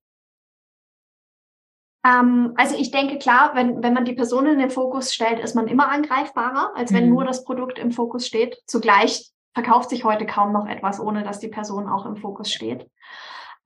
Ähm, 2.06 2.54
also 2.58 2.76
ich 2.78 2.92
denke 2.92 3.18
klar, 3.18 3.52
wenn, 3.56 3.82
wenn 3.84 3.94
man 3.94 4.06
die 4.06 4.14
Person 4.14 4.46
in 4.48 4.60
den 4.60 4.70
Fokus 4.70 5.14
stellt, 5.14 5.40
ist 5.40 5.56
man 5.56 5.68
immer 5.68 5.90
angreifbarer, 5.90 6.74
als 6.76 6.94
wenn 6.94 7.06
mhm. 7.06 7.14
nur 7.14 7.26
das 7.26 7.44
Produkt 7.44 7.80
im 7.80 7.92
Fokus 7.92 8.28
steht. 8.28 8.58
Zugleich 8.66 9.32
verkauft 9.54 9.90
sich 9.90 10.04
heute 10.04 10.26
kaum 10.26 10.52
noch 10.52 10.68
etwas, 10.68 11.00
ohne 11.00 11.24
dass 11.24 11.40
die 11.40 11.48
Person 11.48 11.88
auch 11.88 12.06
im 12.06 12.18
Fokus 12.18 12.52
steht. 12.52 12.90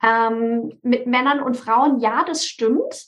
Ähm, 0.04 0.78
mit 0.84 1.08
Männern 1.08 1.42
und 1.42 1.58
Frauen, 1.58 2.00
ja, 2.00 2.24
das 2.24 2.46
stimmt. 2.46 3.06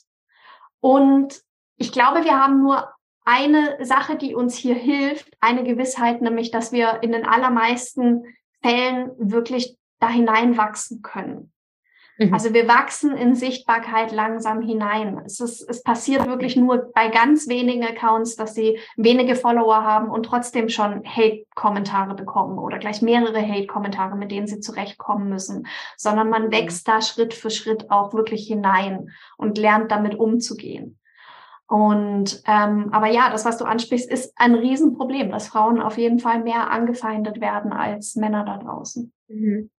Und 0.80 1.40
ich 1.76 1.92
glaube, 1.92 2.24
wir 2.24 2.42
haben 2.42 2.60
nur 2.60 2.88
eine 3.24 3.84
Sache, 3.84 4.16
die 4.16 4.34
uns 4.34 4.56
hier 4.56 4.74
hilft, 4.74 5.36
eine 5.40 5.62
Gewissheit, 5.62 6.20
nämlich, 6.22 6.50
dass 6.50 6.72
wir 6.72 7.02
in 7.02 7.12
den 7.12 7.26
allermeisten 7.26 8.24
Fällen 8.62 9.10
wirklich 9.18 9.76
da 10.00 10.08
hineinwachsen 10.08 11.02
können. 11.02 11.52
Mhm. 12.20 12.34
Also 12.34 12.52
wir 12.52 12.68
wachsen 12.68 13.16
in 13.16 13.34
Sichtbarkeit 13.34 14.12
langsam 14.12 14.60
hinein. 14.60 15.22
Es, 15.24 15.40
ist, 15.40 15.62
es 15.62 15.82
passiert 15.82 16.26
wirklich 16.26 16.54
nur 16.54 16.90
bei 16.94 17.08
ganz 17.08 17.48
wenigen 17.48 17.82
Accounts, 17.82 18.36
dass 18.36 18.54
sie 18.54 18.78
wenige 18.96 19.34
Follower 19.34 19.82
haben 19.82 20.10
und 20.10 20.24
trotzdem 20.24 20.68
schon 20.68 21.02
Hate-Kommentare 21.04 22.14
bekommen 22.14 22.58
oder 22.58 22.78
gleich 22.78 23.00
mehrere 23.00 23.40
Hate-Kommentare, 23.40 24.16
mit 24.16 24.30
denen 24.30 24.46
sie 24.46 24.60
zurechtkommen 24.60 25.30
müssen, 25.30 25.66
sondern 25.96 26.28
man 26.28 26.46
mhm. 26.46 26.52
wächst 26.52 26.86
da 26.86 27.00
Schritt 27.00 27.32
für 27.32 27.50
Schritt 27.50 27.90
auch 27.90 28.12
wirklich 28.12 28.46
hinein 28.46 29.10
und 29.38 29.56
lernt 29.56 29.90
damit 29.90 30.14
umzugehen. 30.14 30.99
Und 31.70 32.42
ähm, 32.48 32.88
aber 32.92 33.06
ja, 33.06 33.30
das, 33.30 33.44
was 33.44 33.56
du 33.56 33.64
ansprichst, 33.64 34.10
ist 34.10 34.32
ein 34.34 34.56
Riesenproblem, 34.56 35.30
dass 35.30 35.46
Frauen 35.46 35.80
auf 35.80 35.98
jeden 35.98 36.18
Fall 36.18 36.42
mehr 36.42 36.68
angefeindet 36.68 37.40
werden 37.40 37.72
als 37.72 38.16
Männer 38.16 38.44
da 38.44 38.58
draußen. 38.58 39.12
Mhm. 39.28 39.70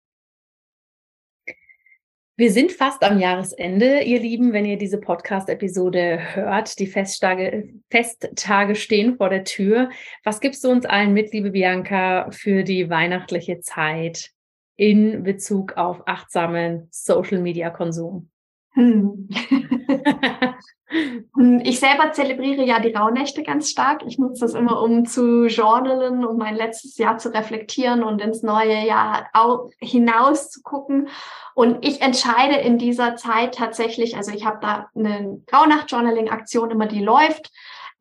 Wir 2.38 2.50
sind 2.50 2.72
fast 2.72 3.04
am 3.04 3.20
Jahresende, 3.20 4.04
ihr 4.04 4.22
Lieben, 4.22 4.54
wenn 4.54 4.66
ihr 4.66 4.78
diese 4.78 5.02
Podcast-Episode 5.02 6.34
hört. 6.34 6.80
Die 6.80 6.88
Festtage, 6.88 7.74
Festtage 7.90 8.76
stehen 8.76 9.18
vor 9.18 9.30
der 9.30 9.44
Tür. 9.44 9.90
Was 10.24 10.40
gibst 10.40 10.64
du 10.64 10.72
uns 10.72 10.86
allen 10.86 11.12
mit, 11.12 11.34
liebe 11.34 11.52
Bianca, 11.52 12.32
für 12.32 12.64
die 12.64 12.90
weihnachtliche 12.90 13.60
Zeit 13.60 14.32
in 14.78 15.24
Bezug 15.24 15.76
auf 15.76 16.04
achtsamen 16.08 16.88
Social-Media-Konsum? 16.90 18.31
Hm. 18.74 19.30
Hm, 21.36 21.62
ich 21.64 21.80
selber 21.80 22.12
zelebriere 22.12 22.66
ja 22.66 22.80
die 22.80 22.94
Rauhnächte 22.94 23.44
ganz 23.44 23.70
stark. 23.70 24.04
Ich 24.06 24.18
nutze 24.18 24.42
das 24.42 24.54
immer, 24.54 24.82
um 24.82 25.06
zu 25.06 25.46
journalen, 25.46 26.26
um 26.26 26.38
mein 26.38 26.56
letztes 26.56 26.98
Jahr 26.98 27.18
zu 27.18 27.34
reflektieren 27.34 28.04
und 28.04 28.22
ins 28.22 28.44
neue 28.44 28.86
Jahr 28.86 29.30
hinaus 29.80 30.50
zu 30.50 30.62
gucken. 30.62 31.08
Und 31.56 31.86
ich 31.86 32.02
entscheide 32.02 32.56
in 32.56 32.78
dieser 32.78 33.16
Zeit 33.16 33.56
tatsächlich, 33.56 34.18
also 34.18 34.32
ich 34.32 34.46
habe 34.46 34.60
da 34.62 34.90
eine 34.94 35.42
Rauhnacht-Journaling-Aktion 35.54 36.72
immer, 36.72 36.88
die 36.88 37.04
läuft. 37.04 37.52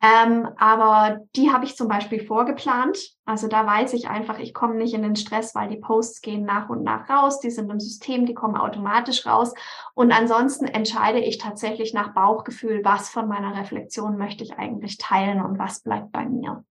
Ähm, 0.03 0.49
aber 0.57 1.19
die 1.35 1.51
habe 1.51 1.65
ich 1.65 1.75
zum 1.75 1.87
Beispiel 1.87 2.25
vorgeplant. 2.25 2.97
Also 3.25 3.47
da 3.47 3.67
weiß 3.67 3.93
ich 3.93 4.09
einfach, 4.09 4.39
ich 4.39 4.53
komme 4.53 4.73
nicht 4.73 4.95
in 4.95 5.03
den 5.03 5.15
Stress, 5.15 5.53
weil 5.53 5.69
die 5.69 5.77
Posts 5.77 6.21
gehen 6.21 6.43
nach 6.43 6.69
und 6.69 6.83
nach 6.83 7.07
raus. 7.07 7.39
Die 7.39 7.51
sind 7.51 7.69
im 7.69 7.79
System, 7.79 8.25
die 8.25 8.33
kommen 8.33 8.57
automatisch 8.57 9.27
raus. 9.27 9.53
Und 9.93 10.11
ansonsten 10.11 10.65
entscheide 10.65 11.19
ich 11.19 11.37
tatsächlich 11.37 11.93
nach 11.93 12.15
Bauchgefühl, 12.15 12.81
was 12.83 13.09
von 13.09 13.27
meiner 13.27 13.55
Reflexion 13.55 14.17
möchte 14.17 14.43
ich 14.43 14.53
eigentlich 14.53 14.97
teilen 14.97 15.39
und 15.39 15.59
was 15.59 15.81
bleibt 15.81 16.11
bei 16.11 16.25
mir. 16.25 16.65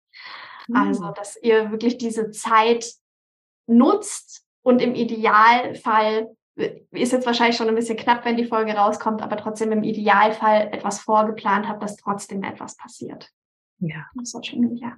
Mhm. 0.69 0.75
Also, 0.75 1.11
dass 1.11 1.35
ihr 1.41 1.71
wirklich 1.71 1.97
diese 1.97 2.31
Zeit 2.31 2.93
nutzt 3.67 4.45
und 4.61 4.81
im 4.81 4.95
Idealfall 4.95 6.29
ist 6.91 7.11
jetzt 7.11 7.25
wahrscheinlich 7.25 7.57
schon 7.57 7.69
ein 7.69 7.75
bisschen 7.75 7.97
knapp, 7.97 8.25
wenn 8.25 8.37
die 8.37 8.45
Folge 8.45 8.73
rauskommt, 8.73 9.21
aber 9.21 9.37
trotzdem 9.37 9.71
im 9.71 9.83
Idealfall 9.83 10.69
etwas 10.71 10.99
vorgeplant 10.99 11.67
habe, 11.67 11.79
dass 11.79 11.97
trotzdem 11.97 12.43
etwas 12.43 12.75
passiert. 12.77 13.29
Ja. 13.79 14.05
Das 14.15 14.33
war 14.33 14.41
ja. 14.43 14.97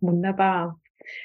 Wunderbar. 0.00 0.78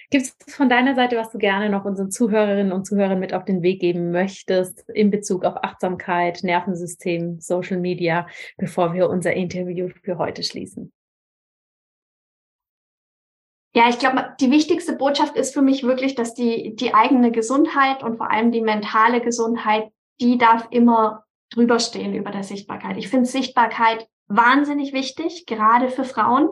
Gibt 0.09 0.25
es 0.25 0.55
von 0.55 0.69
deiner 0.69 0.95
Seite, 0.95 1.17
was 1.17 1.31
du 1.31 1.37
gerne 1.37 1.69
noch 1.69 1.83
unseren 1.83 2.09
Zuhörerinnen 2.09 2.71
und 2.71 2.85
Zuhörern 2.85 3.19
mit 3.19 3.33
auf 3.33 3.43
den 3.43 3.61
Weg 3.61 3.81
geben 3.81 4.11
möchtest 4.11 4.87
in 4.89 5.11
Bezug 5.11 5.43
auf 5.43 5.61
Achtsamkeit, 5.63 6.43
Nervensystem, 6.43 7.41
Social 7.41 7.79
Media, 7.79 8.27
bevor 8.57 8.93
wir 8.93 9.09
unser 9.09 9.33
Interview 9.33 9.89
für 10.03 10.17
heute 10.17 10.43
schließen? 10.43 10.93
Ja, 13.75 13.89
ich 13.89 13.97
glaube, 13.97 14.35
die 14.39 14.51
wichtigste 14.51 14.95
Botschaft 14.95 15.35
ist 15.35 15.53
für 15.53 15.63
mich 15.63 15.83
wirklich, 15.83 16.13
dass 16.13 16.35
die, 16.35 16.75
die 16.75 16.93
eigene 16.93 17.31
Gesundheit 17.31 18.03
und 18.03 18.17
vor 18.17 18.29
allem 18.29 18.51
die 18.51 18.61
mentale 18.61 19.19
Gesundheit, 19.19 19.91
die 20.21 20.37
darf 20.37 20.67
immer 20.69 21.23
drüber 21.49 21.79
stehen 21.79 22.13
über 22.13 22.31
der 22.31 22.43
Sichtbarkeit. 22.43 22.97
Ich 22.97 23.09
finde 23.09 23.25
Sichtbarkeit 23.25 24.07
wahnsinnig 24.27 24.93
wichtig, 24.93 25.45
gerade 25.47 25.89
für 25.89 26.03
Frauen, 26.03 26.49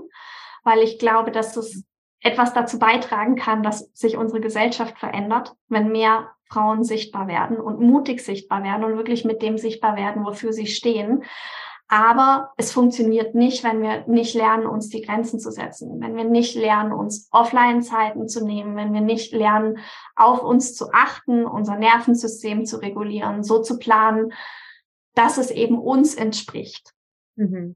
weil 0.64 0.80
ich 0.80 0.98
glaube, 0.98 1.32
dass 1.32 1.56
es 1.58 1.84
etwas 2.22 2.54
dazu 2.54 2.80
beitragen 2.80 3.36
kann, 3.36 3.64
dass 3.64 3.92
sich 3.94 4.18
unsere 4.18 4.42
Gesellschaft 4.42 4.98
verändert, 4.98 5.54
wenn 5.68 5.92
mehr 5.92 6.32
Frauen 6.50 6.84
sichtbar 6.84 7.28
werden 7.28 7.60
und 7.60 7.80
mutig 7.80 8.22
sichtbar 8.22 8.64
werden 8.64 8.84
und 8.84 8.98
wirklich 8.98 9.26
mit 9.26 9.42
dem 9.42 9.58
sichtbar 9.58 9.96
werden, 9.96 10.26
wofür 10.26 10.54
sie 10.54 10.68
stehen. 10.68 11.24
Aber 11.94 12.54
es 12.56 12.72
funktioniert 12.72 13.36
nicht, 13.36 13.66
wenn 13.66 13.82
wir 13.82 14.08
nicht 14.08 14.34
lernen, 14.34 14.66
uns 14.66 14.88
die 14.88 15.02
Grenzen 15.02 15.42
zu 15.42 15.52
setzen, 15.52 16.00
wenn 16.00 16.16
wir 16.16 16.24
nicht 16.24 16.56
lernen, 16.56 16.94
uns 16.94 17.28
Offline-Zeiten 17.32 18.30
zu 18.30 18.46
nehmen, 18.46 18.78
wenn 18.78 18.94
wir 18.94 19.02
nicht 19.02 19.34
lernen, 19.34 19.78
auf 20.16 20.42
uns 20.42 20.74
zu 20.74 20.94
achten, 20.94 21.46
unser 21.46 21.76
Nervensystem 21.76 22.66
zu 22.66 22.78
regulieren, 22.78 23.44
so 23.44 23.62
zu 23.62 23.78
planen, 23.78 24.32
dass 25.16 25.38
es 25.38 25.52
eben 25.52 25.78
uns 25.78 26.16
entspricht. 26.16 26.94
Mhm. 27.36 27.76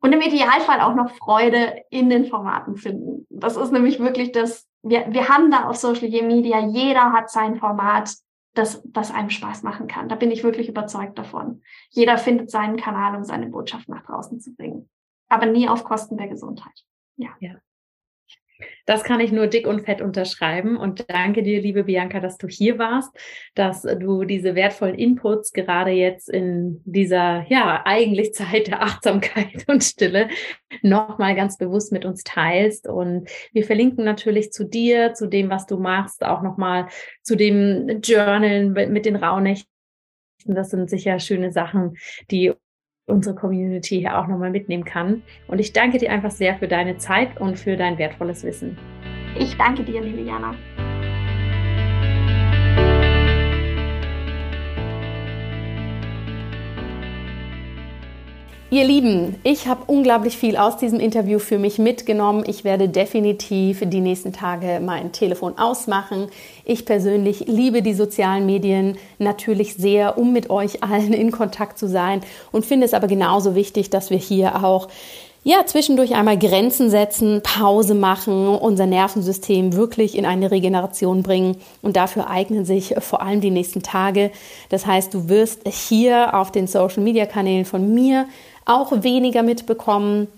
Und 0.00 0.12
im 0.12 0.20
Idealfall 0.20 0.80
auch 0.80 0.94
noch 0.94 1.10
Freude 1.16 1.82
in 1.90 2.08
den 2.08 2.26
Formaten 2.26 2.76
finden. 2.76 3.26
Das 3.28 3.56
ist 3.56 3.72
nämlich 3.72 3.98
wirklich 3.98 4.30
das, 4.30 4.68
wir, 4.84 5.06
wir 5.08 5.28
haben 5.28 5.50
da 5.50 5.68
auf 5.68 5.74
Social 5.74 6.08
Media, 6.22 6.60
jeder 6.60 7.12
hat 7.12 7.28
sein 7.28 7.56
Format, 7.56 8.14
das, 8.58 8.82
das 8.84 9.10
einem 9.10 9.30
Spaß 9.30 9.62
machen 9.62 9.86
kann. 9.86 10.08
Da 10.08 10.16
bin 10.16 10.30
ich 10.30 10.42
wirklich 10.42 10.68
überzeugt 10.68 11.18
davon. 11.18 11.62
Jeder 11.90 12.18
findet 12.18 12.50
seinen 12.50 12.76
Kanal, 12.76 13.16
um 13.16 13.24
seine 13.24 13.46
Botschaft 13.46 13.88
nach 13.88 14.04
draußen 14.04 14.40
zu 14.40 14.54
bringen. 14.54 14.90
Aber 15.28 15.46
nie 15.46 15.68
auf 15.68 15.84
Kosten 15.84 16.16
der 16.16 16.28
Gesundheit. 16.28 16.84
Ja. 17.16 17.30
ja. 17.40 17.54
Das 18.86 19.04
kann 19.04 19.20
ich 19.20 19.32
nur 19.32 19.46
dick 19.46 19.66
und 19.66 19.84
fett 19.84 20.00
unterschreiben. 20.00 20.76
Und 20.76 21.04
danke 21.08 21.42
dir, 21.42 21.60
liebe 21.60 21.84
Bianca, 21.84 22.20
dass 22.20 22.38
du 22.38 22.48
hier 22.48 22.78
warst, 22.78 23.10
dass 23.54 23.82
du 23.82 24.24
diese 24.24 24.54
wertvollen 24.54 24.96
Inputs 24.96 25.52
gerade 25.52 25.90
jetzt 25.90 26.28
in 26.28 26.80
dieser, 26.84 27.44
ja, 27.48 27.82
eigentlich 27.84 28.34
Zeit 28.34 28.66
der 28.68 28.82
Achtsamkeit 28.82 29.64
und 29.68 29.84
Stille 29.84 30.28
nochmal 30.82 31.34
ganz 31.34 31.58
bewusst 31.58 31.92
mit 31.92 32.04
uns 32.04 32.24
teilst. 32.24 32.88
Und 32.88 33.28
wir 33.52 33.64
verlinken 33.64 34.04
natürlich 34.04 34.52
zu 34.52 34.64
dir, 34.64 35.14
zu 35.14 35.28
dem, 35.28 35.50
was 35.50 35.66
du 35.66 35.78
machst, 35.78 36.24
auch 36.24 36.42
nochmal 36.42 36.88
zu 37.22 37.36
dem 37.36 38.00
Journal 38.02 38.70
mit 38.88 39.06
den 39.06 39.16
Rauhnächten. 39.16 39.68
Das 40.44 40.70
sind 40.70 40.88
sicher 40.88 41.18
schöne 41.18 41.52
Sachen, 41.52 41.96
die 42.30 42.54
unsere 43.08 43.34
Community 43.34 43.98
hier 43.98 44.18
auch 44.18 44.26
nochmal 44.26 44.50
mitnehmen 44.50 44.84
kann. 44.84 45.22
Und 45.46 45.58
ich 45.58 45.72
danke 45.72 45.98
dir 45.98 46.10
einfach 46.10 46.30
sehr 46.30 46.56
für 46.56 46.68
deine 46.68 46.98
Zeit 46.98 47.40
und 47.40 47.58
für 47.58 47.76
dein 47.76 47.98
wertvolles 47.98 48.44
Wissen. 48.44 48.78
Ich 49.38 49.56
danke 49.56 49.82
dir, 49.82 50.00
liebe 50.00 50.22
Jana. 50.22 50.54
Ihr 58.70 58.84
Lieben, 58.84 59.36
ich 59.44 59.66
habe 59.66 59.84
unglaublich 59.86 60.36
viel 60.36 60.58
aus 60.58 60.76
diesem 60.76 61.00
Interview 61.00 61.38
für 61.38 61.58
mich 61.58 61.78
mitgenommen. 61.78 62.44
Ich 62.46 62.64
werde 62.64 62.90
definitiv 62.90 63.80
die 63.82 64.00
nächsten 64.00 64.34
Tage 64.34 64.82
mein 64.84 65.10
Telefon 65.10 65.56
ausmachen. 65.56 66.28
Ich 66.66 66.84
persönlich 66.84 67.46
liebe 67.46 67.80
die 67.80 67.94
sozialen 67.94 68.44
Medien 68.44 68.98
natürlich 69.18 69.76
sehr, 69.76 70.18
um 70.18 70.34
mit 70.34 70.50
euch 70.50 70.82
allen 70.82 71.14
in 71.14 71.30
Kontakt 71.30 71.78
zu 71.78 71.88
sein 71.88 72.20
und 72.52 72.66
finde 72.66 72.84
es 72.84 72.92
aber 72.92 73.06
genauso 73.06 73.54
wichtig, 73.54 73.88
dass 73.88 74.10
wir 74.10 74.18
hier 74.18 74.62
auch 74.62 74.88
ja, 75.44 75.64
zwischendurch 75.64 76.14
einmal 76.14 76.38
Grenzen 76.38 76.90
setzen, 76.90 77.40
Pause 77.42 77.94
machen, 77.94 78.48
unser 78.48 78.84
Nervensystem 78.84 79.74
wirklich 79.76 80.18
in 80.18 80.26
eine 80.26 80.50
Regeneration 80.50 81.22
bringen. 81.22 81.56
Und 81.80 81.96
dafür 81.96 82.28
eignen 82.28 82.66
sich 82.66 82.94
vor 82.98 83.22
allem 83.22 83.40
die 83.40 83.50
nächsten 83.50 83.82
Tage. 83.82 84.30
Das 84.68 84.84
heißt, 84.84 85.14
du 85.14 85.30
wirst 85.30 85.66
hier 85.66 86.34
auf 86.34 86.52
den 86.52 86.66
Social 86.66 87.02
Media 87.02 87.24
Kanälen 87.24 87.64
von 87.64 87.94
mir 87.94 88.26
auch 88.68 89.02
weniger 89.02 89.42
mitbekommen. 89.42 90.28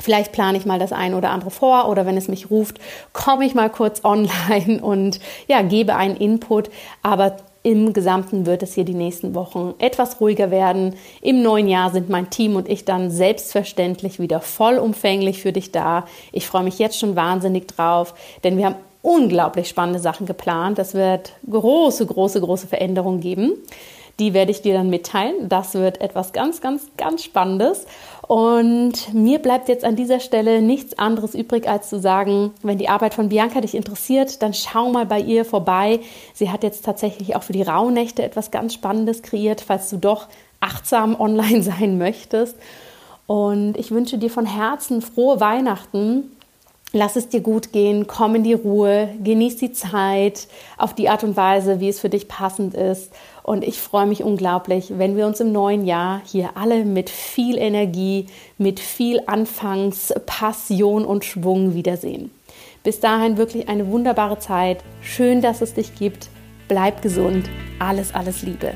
Vielleicht 0.00 0.32
plane 0.32 0.58
ich 0.58 0.66
mal 0.66 0.78
das 0.78 0.92
eine 0.92 1.16
oder 1.16 1.30
andere 1.30 1.50
vor 1.50 1.88
oder 1.88 2.04
wenn 2.04 2.16
es 2.16 2.28
mich 2.28 2.50
ruft, 2.50 2.78
komme 3.12 3.46
ich 3.46 3.54
mal 3.54 3.70
kurz 3.70 4.04
online 4.04 4.80
und 4.82 5.20
ja, 5.46 5.62
gebe 5.62 5.96
einen 5.96 6.16
Input. 6.16 6.70
Aber 7.02 7.36
im 7.62 7.92
Gesamten 7.92 8.46
wird 8.46 8.62
es 8.62 8.74
hier 8.74 8.84
die 8.84 8.94
nächsten 8.94 9.34
Wochen 9.34 9.74
etwas 9.78 10.20
ruhiger 10.20 10.52
werden. 10.52 10.94
Im 11.20 11.42
neuen 11.42 11.66
Jahr 11.66 11.90
sind 11.90 12.08
mein 12.08 12.30
Team 12.30 12.54
und 12.54 12.68
ich 12.68 12.84
dann 12.84 13.10
selbstverständlich 13.10 14.20
wieder 14.20 14.40
vollumfänglich 14.40 15.42
für 15.42 15.52
dich 15.52 15.72
da. 15.72 16.06
Ich 16.30 16.46
freue 16.46 16.62
mich 16.62 16.78
jetzt 16.78 16.96
schon 16.96 17.16
wahnsinnig 17.16 17.66
drauf, 17.66 18.14
denn 18.44 18.56
wir 18.56 18.66
haben 18.66 18.76
unglaublich 19.02 19.68
spannende 19.68 19.98
Sachen 19.98 20.26
geplant. 20.26 20.78
Es 20.78 20.94
wird 20.94 21.32
große, 21.50 22.06
große, 22.06 22.40
große 22.40 22.68
Veränderungen 22.68 23.20
geben. 23.20 23.54
Die 24.18 24.32
werde 24.32 24.50
ich 24.50 24.62
dir 24.62 24.72
dann 24.72 24.88
mitteilen. 24.88 25.48
Das 25.48 25.74
wird 25.74 26.00
etwas 26.00 26.32
ganz, 26.32 26.60
ganz, 26.60 26.86
ganz 26.96 27.22
Spannendes. 27.22 27.86
Und 28.26 29.12
mir 29.12 29.38
bleibt 29.38 29.68
jetzt 29.68 29.84
an 29.84 29.94
dieser 29.94 30.20
Stelle 30.20 30.62
nichts 30.62 30.98
anderes 30.98 31.34
übrig, 31.34 31.68
als 31.68 31.90
zu 31.90 32.00
sagen, 32.00 32.52
wenn 32.62 32.78
die 32.78 32.88
Arbeit 32.88 33.14
von 33.14 33.28
Bianca 33.28 33.60
dich 33.60 33.74
interessiert, 33.74 34.42
dann 34.42 34.54
schau 34.54 34.90
mal 34.90 35.04
bei 35.04 35.20
ihr 35.20 35.44
vorbei. 35.44 36.00
Sie 36.32 36.50
hat 36.50 36.62
jetzt 36.62 36.84
tatsächlich 36.84 37.36
auch 37.36 37.42
für 37.42 37.52
die 37.52 37.62
Rauhnächte 37.62 38.22
etwas 38.22 38.50
ganz 38.50 38.72
Spannendes 38.72 39.22
kreiert, 39.22 39.60
falls 39.60 39.90
du 39.90 39.98
doch 39.98 40.28
achtsam 40.60 41.14
online 41.20 41.62
sein 41.62 41.98
möchtest. 41.98 42.56
Und 43.26 43.76
ich 43.76 43.90
wünsche 43.90 44.18
dir 44.18 44.30
von 44.30 44.46
Herzen 44.46 45.02
frohe 45.02 45.40
Weihnachten 45.40 46.30
Lass 46.92 47.16
es 47.16 47.28
dir 47.28 47.40
gut 47.40 47.72
gehen, 47.72 48.06
komm 48.06 48.36
in 48.36 48.44
die 48.44 48.54
Ruhe, 48.54 49.10
genieß 49.22 49.56
die 49.56 49.72
Zeit 49.72 50.46
auf 50.78 50.94
die 50.94 51.08
Art 51.08 51.24
und 51.24 51.36
Weise, 51.36 51.80
wie 51.80 51.88
es 51.88 52.00
für 52.00 52.08
dich 52.08 52.28
passend 52.28 52.74
ist. 52.74 53.12
Und 53.46 53.62
ich 53.62 53.78
freue 53.78 54.06
mich 54.06 54.24
unglaublich, 54.24 54.94
wenn 54.98 55.16
wir 55.16 55.24
uns 55.24 55.38
im 55.38 55.52
neuen 55.52 55.86
Jahr 55.86 56.20
hier 56.26 56.56
alle 56.56 56.84
mit 56.84 57.08
viel 57.08 57.58
Energie, 57.58 58.26
mit 58.58 58.80
viel 58.80 59.20
Anfangspassion 59.24 61.04
und 61.04 61.24
Schwung 61.24 61.72
wiedersehen. 61.72 62.32
Bis 62.82 62.98
dahin 62.98 63.36
wirklich 63.36 63.68
eine 63.68 63.86
wunderbare 63.86 64.40
Zeit. 64.40 64.82
Schön, 65.00 65.42
dass 65.42 65.60
es 65.60 65.74
dich 65.74 65.94
gibt. 65.94 66.28
Bleib 66.66 67.02
gesund. 67.02 67.48
Alles, 67.78 68.12
alles 68.12 68.42
Liebe. 68.42 68.74